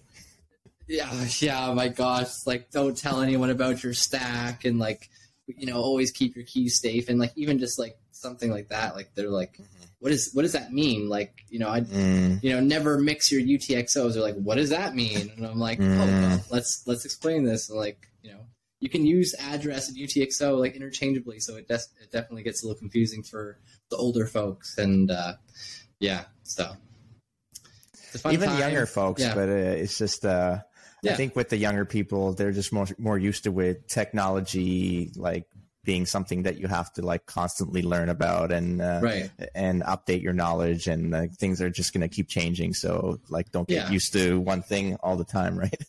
[0.87, 1.11] Yeah.
[1.39, 1.73] Yeah.
[1.73, 2.29] My gosh.
[2.45, 5.09] Like, don't tell anyone about your stack and like,
[5.45, 7.09] you know, always keep your keys safe.
[7.09, 9.59] And like, even just like something like that, like they're like,
[9.99, 11.09] what is, what does that mean?
[11.09, 12.43] Like, you know, I, Mm.
[12.43, 14.13] you know, never mix your UTXOs.
[14.13, 15.31] They're like, what does that mean?
[15.35, 15.97] And I'm like, oh, Mm.
[15.99, 17.69] well, let's let's explain this.
[17.69, 18.41] And like, you know,
[18.79, 22.67] you can use address and UTXO like interchangeably, so it, des- it definitely gets a
[22.67, 23.59] little confusing for
[23.89, 24.77] the older folks.
[24.77, 25.33] And uh,
[25.99, 26.71] yeah, so
[27.93, 28.59] it's a fun Even time.
[28.59, 29.35] younger folks, Yeah.
[29.35, 30.59] but uh, it's just uh,
[31.05, 35.45] I think with the younger people, they're just more more used to with technology, like
[35.89, 40.21] being something that you have to like constantly learn about and uh, right, and update
[40.21, 42.75] your knowledge, and uh, things are just going to keep changing.
[42.75, 43.91] So like, don't get Yeah.
[43.91, 45.81] used to one thing all the time, right?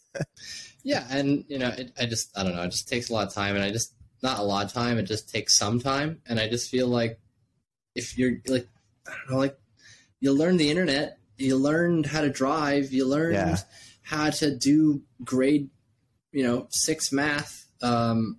[0.82, 3.26] yeah, and you know, it, I just I don't know, it just takes a lot
[3.28, 3.92] of time, and I just
[4.22, 7.20] not a lot of time, it just takes some time, and I just feel like
[7.94, 8.66] if you're like
[9.06, 9.58] I don't know, like
[10.18, 13.56] you learn the internet, you learned how to drive, you learned Yeah.
[14.02, 15.68] how to do grade,
[16.32, 17.66] you know, six math.
[17.82, 18.38] Um,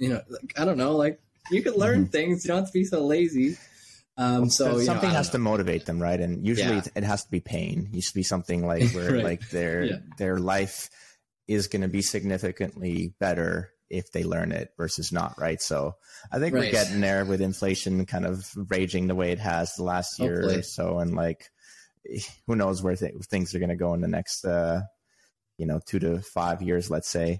[0.00, 1.20] you know, like, I don't know, like
[1.50, 2.44] you can learn things.
[2.44, 3.56] You don't have to be so lazy.
[4.16, 6.18] Um, so you something I has to motivate them, right?
[6.18, 6.82] And usually Yeah.
[6.94, 7.88] it, has to be pain.
[7.92, 9.24] It used to be something like where Right.
[9.24, 9.96] like their Yeah.
[10.18, 10.90] their life
[11.46, 15.60] is going to be significantly better if they learn it versus not, right?
[15.60, 15.96] So
[16.30, 19.82] I think we're getting there with inflation kind of raging the way it has the
[19.82, 21.50] last year or so, and like
[22.46, 24.82] who knows where th- things are going to go in the next uh,
[25.58, 27.38] you know two to five years, let's say.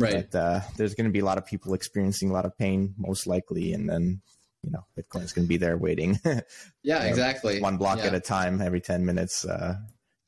[0.00, 0.28] Right.
[0.30, 2.94] But uh, there's going to be a lot of people experiencing a lot of pain,
[2.98, 4.20] most likely, and then
[4.62, 6.18] you know Bitcoin's going to be there waiting.
[6.82, 7.60] Yeah, exactly.
[7.60, 8.06] one block Yeah.
[8.06, 9.76] at a time every 10 minutes uh,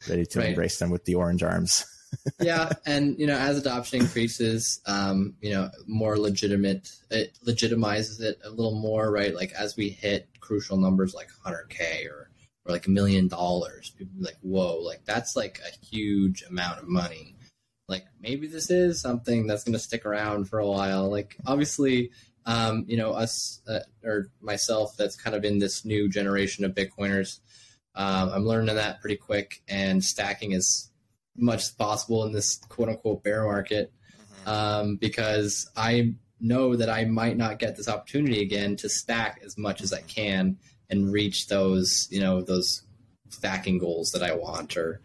[0.08, 0.48] ready to Right.
[0.50, 1.84] embrace them with the orange arms
[2.42, 8.38] yeah, and you know, as adoption increases, um, you know, more legitimate, it legitimizes it
[8.44, 9.34] a little more, right?
[9.34, 12.28] Like as we hit crucial numbers like 100k or
[12.66, 16.80] or like a million dollars, people be like, "Whoa!" Like that's like a huge amount
[16.80, 17.34] of money.
[17.92, 21.10] Like maybe this is something that's going to stick around for a while.
[21.10, 22.10] Like obviously,
[22.46, 26.74] um, you know, us uh, or myself, that's kind of in this new generation of
[26.74, 27.40] Bitcoiners.
[27.94, 30.90] Um, I'm learning that pretty quick, and stacking as
[31.36, 33.92] much as possible in this quote unquote bear market
[34.46, 39.58] um, because I know that I might not get this opportunity again to stack as
[39.58, 40.56] much as I can
[40.88, 42.82] and reach those, you know, those
[43.28, 45.02] stacking goals that I want or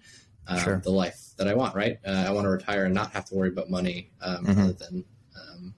[0.47, 0.81] um, Sure.
[0.83, 1.97] the life that I want, right?
[2.05, 4.63] Uh, I want to retire and not have to worry about money um, Mhm.
[4.63, 5.73] other than um,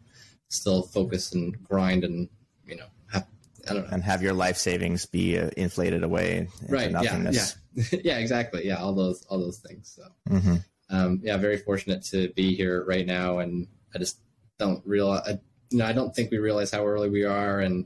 [0.47, 2.29] still focus and grind and,
[2.65, 3.27] you know, have,
[3.69, 3.89] I don't know.
[3.91, 6.91] and have your life savings be uh, inflated away into Right.
[6.91, 7.55] Nothingness.
[7.75, 7.99] Yeah.
[8.03, 8.17] yeah.
[8.17, 8.65] Exactly.
[8.65, 8.77] Yeah.
[8.77, 9.93] All those, all those things.
[9.95, 10.07] So.
[10.27, 10.55] hmm
[10.91, 14.17] um, yeah, very fortunate to be here right now, and I just
[14.57, 15.39] don't realize, I,
[15.69, 17.85] you know, I don't think we realize how early we are, and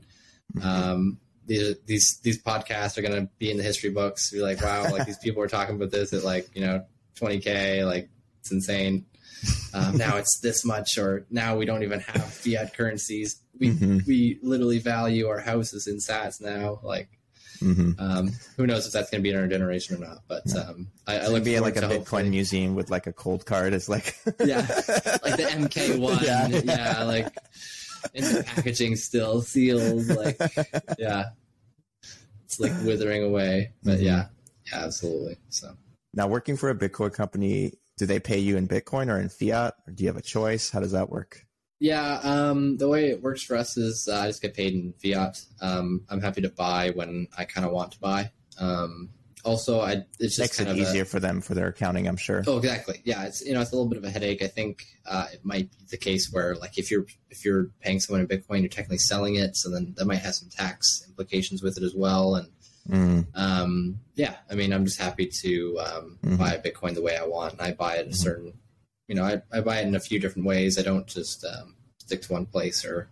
[0.62, 4.30] um, these these these podcasts are going to be in the history books.
[4.30, 6.86] Be like, wow, like these people are talking about this at like you know
[7.20, 8.08] 20k, like
[8.40, 9.06] it's insane.
[9.72, 13.40] Um, now it's this much, or now we don't even have fiat currencies.
[13.58, 14.06] We Mhm.
[14.06, 17.08] we literally value our houses in Sats now, like.
[17.60, 20.18] hmm Um, who knows if that's going to be in our generation or not?
[20.26, 23.72] But um, I, I look be like a Bitcoin hopefully- museum with like a Coldcard.
[23.72, 24.60] It's like Yeah,
[25.22, 26.22] like the MK1.
[26.22, 26.48] Yeah.
[26.48, 27.28] Yeah, like
[28.12, 30.36] in the packaging still seals, Like,
[30.98, 31.26] yeah,
[32.44, 33.70] it's like withering away.
[33.84, 34.02] But Mhm.
[34.02, 34.26] yeah,
[34.72, 35.36] yeah, absolutely.
[35.50, 35.76] So
[36.14, 39.74] Now, working for a Bitcoin company, do they pay you in Bitcoin or in fiat,
[39.86, 40.70] or do you have a choice?
[40.70, 41.44] How does that work?
[41.80, 44.94] yeah, um, the way it works for us is uh, I just get paid in
[45.02, 45.38] fiat.
[45.60, 48.30] Um, I'm happy to buy when I kind of want to buy.
[48.58, 49.10] Um,
[49.44, 52.16] also, I it's just Makes it of a- easier for them for their accounting, I'm
[52.16, 52.42] sure.
[52.46, 53.02] Oh, exactly.
[53.04, 54.40] Yeah, it's you know it's a little bit of a headache.
[54.42, 58.00] I think uh, it might be the case where like if you're if you're paying
[58.00, 61.62] someone in Bitcoin, you're technically selling it, so then that might have some tax implications
[61.62, 62.36] with it as well.
[62.36, 62.48] And
[62.88, 66.38] Mm, um, yeah, I mean, I'm just happy to um, Mhm.
[66.38, 68.14] buy Bitcoin the way I want, I buy it a Mhm.
[68.14, 68.52] certain,
[69.08, 70.78] you know, I, I buy it in a few different ways.
[70.78, 73.08] I don't just um, stick to one place or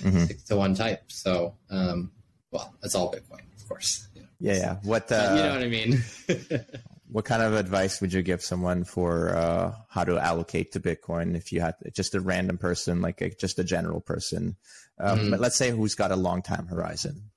[0.00, 0.24] mhm.
[0.26, 1.10] stick to one type.
[1.10, 2.12] So, um,
[2.50, 4.06] well, it's all Bitcoin, of course.
[4.14, 4.76] You know, Yeah, yeah.
[4.82, 6.04] What But you know uh, what I mean?
[7.10, 11.36] what kind of advice would you give someone for uh, how to allocate to Bitcoin
[11.36, 14.56] if you had just a random person, like a, just a general person,
[14.98, 15.30] um, Mhm.
[15.30, 17.30] but let's say who's got a long time horizon?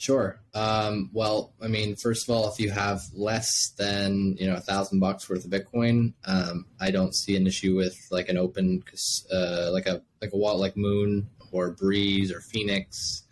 [0.00, 0.40] Sure.
[0.54, 4.60] Um, well, I mean, first of all, if you have less than you know a
[4.60, 8.82] thousand bucks worth of Bitcoin, um, I don't see an issue with like an open,
[9.30, 13.24] uh, like a like a wallet like Muun or Breeze or Phoenix,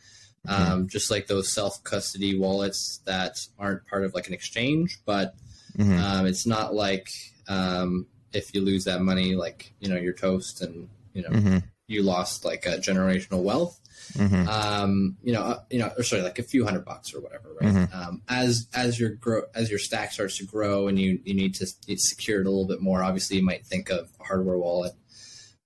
[0.47, 5.35] um, just like those self custody wallets that aren't part of like an exchange, but
[5.79, 5.99] Mhm.
[5.99, 7.09] um, it's not like
[7.49, 11.62] um, if you lose that money, like you know you're toast and you know Mhm.
[11.87, 13.81] you lost like a generational wealth
[14.14, 14.46] Mhm.
[14.48, 17.50] um, you know, uh, you know, or sorry, like a few hundred bucks or whatever,
[17.61, 17.74] right?
[17.74, 17.94] Mhm.
[17.94, 21.54] Um, as as your grow as your stack starts to grow and you you need
[21.56, 23.02] to secure it a little bit more.
[23.02, 24.94] Obviously, you might think of a hardware wallet.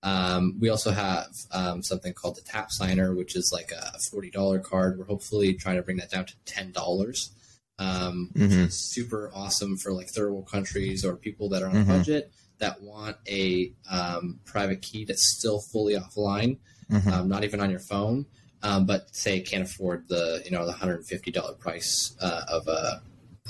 [0.01, 4.59] Um, we also have um, something called the TAPSIGNER, which is like a forty dollar
[4.59, 4.97] card.
[4.99, 7.31] We're hopefully trying to bring that down to ten dollars.
[7.79, 8.67] Um, which Mhm.
[8.67, 12.31] is super awesome for like third world countries or people that are on a budget
[12.59, 16.57] that want a um, private key that's still fully offline
[16.91, 17.11] Mhm.
[17.11, 18.25] um, not even on your phone,
[18.61, 22.15] um, but say it can't afford the you know the hundred and fifty dollar price
[22.21, 23.01] uh, of a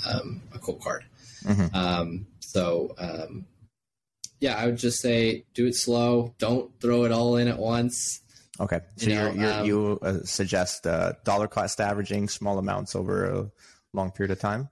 [0.06, 1.02] um, a Coldcard.
[1.44, 1.74] Mhm.
[1.74, 3.46] Um, so um,
[4.40, 6.34] yeah, I would just say do it slow.
[6.38, 8.20] Don't throw it all in at once.
[8.60, 12.58] Okay, so You you know, you're, um, you uh, suggest uh, dollar cost averaging small
[12.58, 13.50] amounts over a
[13.92, 14.68] long period of time.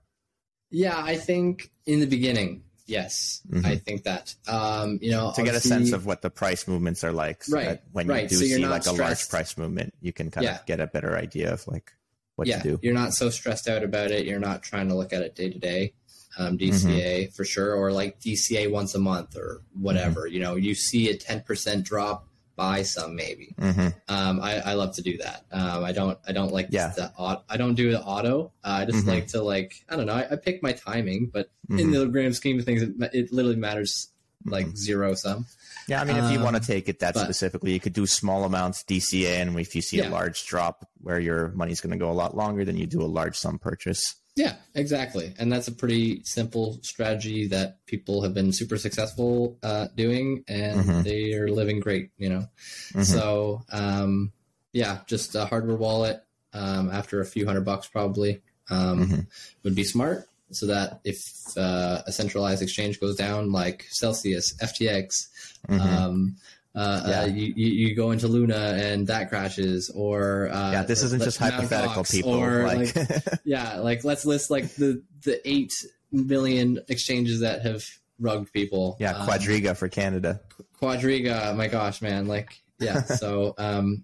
[0.71, 3.65] Yeah, I think in the beginning, yes, Mhm.
[3.65, 7.03] I think that um, you know to get a sense of what the price movements
[7.03, 7.43] are like.
[7.43, 8.23] So Right, when right.
[8.23, 9.29] you do So see like a large stressed.
[9.29, 10.59] price movement, you can kind Yeah.
[10.59, 11.91] of get a better idea of like
[12.35, 12.79] what yeah, to do.
[12.81, 14.25] You're not so stressed out about it.
[14.25, 15.93] You're not trying to look at it day to day.
[16.35, 20.21] Um, DCA for sure, or like DCA once a month or whatever.
[20.21, 20.33] Mm-hmm.
[20.33, 23.55] You know, you see a 10% drop, buy some maybe.
[23.59, 25.45] hmm Um, I, I love to do that.
[25.51, 26.89] Um, I don't I don't like Yeah.
[26.95, 28.51] the au- I don't do the auto.
[28.63, 29.07] Uh, I just Mhm.
[29.07, 30.13] like to like I don't know.
[30.13, 31.93] I, I pick my timing, but in Mhm.
[31.99, 34.09] the grand scheme of things, it, it literally matters
[34.45, 34.77] like Mhm.
[34.77, 35.45] zero sum.
[35.87, 37.93] Yeah, I mean, if you want to Um, take it that but- specifically, you could
[37.93, 40.09] do small amounts DCA, and if you see Yeah.
[40.09, 43.01] a large drop where your money's going to go a lot longer, then you do
[43.01, 44.15] a large sum purchase.
[44.35, 45.33] Yeah, exactly.
[45.37, 50.79] And that's a pretty simple strategy that people have been super successful uh, doing, and
[50.89, 51.03] Mhm.
[51.03, 52.09] they are living great.
[52.17, 52.47] You know,
[52.93, 53.05] Mhm.
[53.05, 54.31] so um,
[54.71, 56.23] yeah, just a hardware wallet
[56.53, 59.27] um, after a few hundred bucks probably um, Mhm.
[59.63, 60.27] would be smart.
[60.51, 65.27] so that if uh, a centralized exchange goes down, like Celsius, FTX,
[65.67, 65.79] Mhm.
[65.79, 66.35] um,
[66.75, 67.21] uh, Yeah.
[67.21, 71.37] uh, you, you go into Luna and that crashes, or uh, yeah, this isn't just
[71.37, 72.33] hypothetical, Gox, people.
[72.33, 72.95] Or like,
[73.45, 75.73] yeah, like let's list like the the eight
[76.11, 77.85] million exchanges that have
[78.19, 78.97] rugged people.
[78.99, 80.39] yeah, Um, Quadriga for Canada.
[80.81, 83.03] Quadriga, my gosh, man, like yeah.
[83.03, 84.03] So um,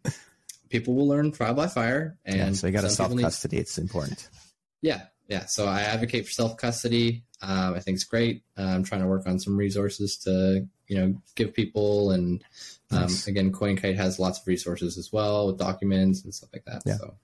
[0.70, 3.24] people will learn trial by fire, and Yeah, so you got to self people need-
[3.24, 3.58] custody.
[3.58, 4.30] It's important.
[4.82, 5.46] yeah, yeah.
[5.48, 7.24] So I advocate for self custody.
[7.42, 8.44] Um, I think it's great.
[8.58, 12.44] Uh, I'm trying to work on some resources to you know give people, and
[12.92, 13.28] um, Nice.
[13.28, 16.82] again, CoinKite has lots of resources as well with documents and stuff like that.
[16.86, 16.98] Yeah.
[16.98, 17.16] So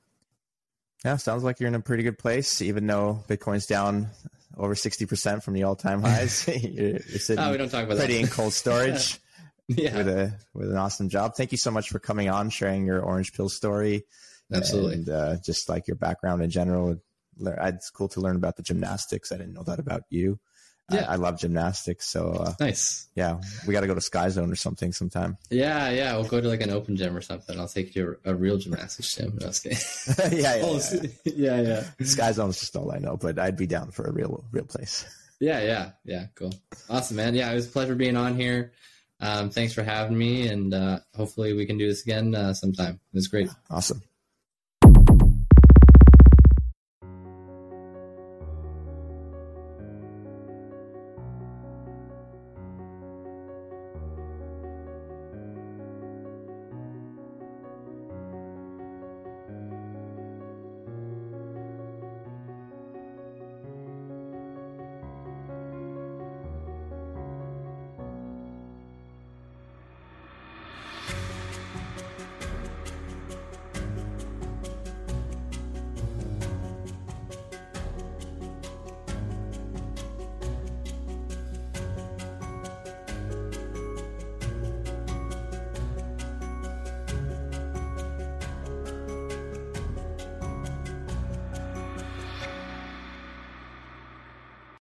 [1.04, 4.10] Yeah, sounds like you're in a pretty good place, even though Bitcoin's down
[4.58, 6.48] over 60% from the all time highs.
[6.64, 9.20] you're, you're sitting oh, we don't talk about pretty in cold storage
[9.68, 11.34] yeah, with a with an awesome job.
[11.36, 14.06] Thank you so much for coming on, sharing your orange pill story.
[14.54, 14.96] absolutely.
[14.96, 16.98] And uh, just like your background in general.
[17.40, 19.32] It's cool to learn about the gymnastics.
[19.32, 20.40] I didn't know that about you.
[20.92, 21.06] Yeah.
[21.10, 22.08] I, love gymnastics.
[22.08, 23.08] So, uh, Nice.
[23.16, 25.36] yeah, we got to go to Sky Zone or something sometime.
[25.50, 26.16] Yeah, yeah.
[26.16, 27.60] We'll go to like an open gym or something.
[27.60, 29.36] I'll take you to a real gymnastics gym.
[29.42, 31.84] No, I yeah, yeah, Oh, yeah, yeah, yeah.
[32.00, 32.06] yeah.
[32.06, 35.06] Sky Zone's just all I know, but I'd be down for a real, real place.
[35.42, 36.28] Yeah, yeah, yeah.
[36.36, 36.54] Cool.
[36.90, 37.36] Awesome, man.
[37.36, 38.72] Yeah, it was a pleasure being on here.
[39.20, 43.02] Um, thanks for having me, and uh, hopefully we can do this again uh, sometime.
[43.12, 43.50] It was great.
[43.70, 44.02] Awesome.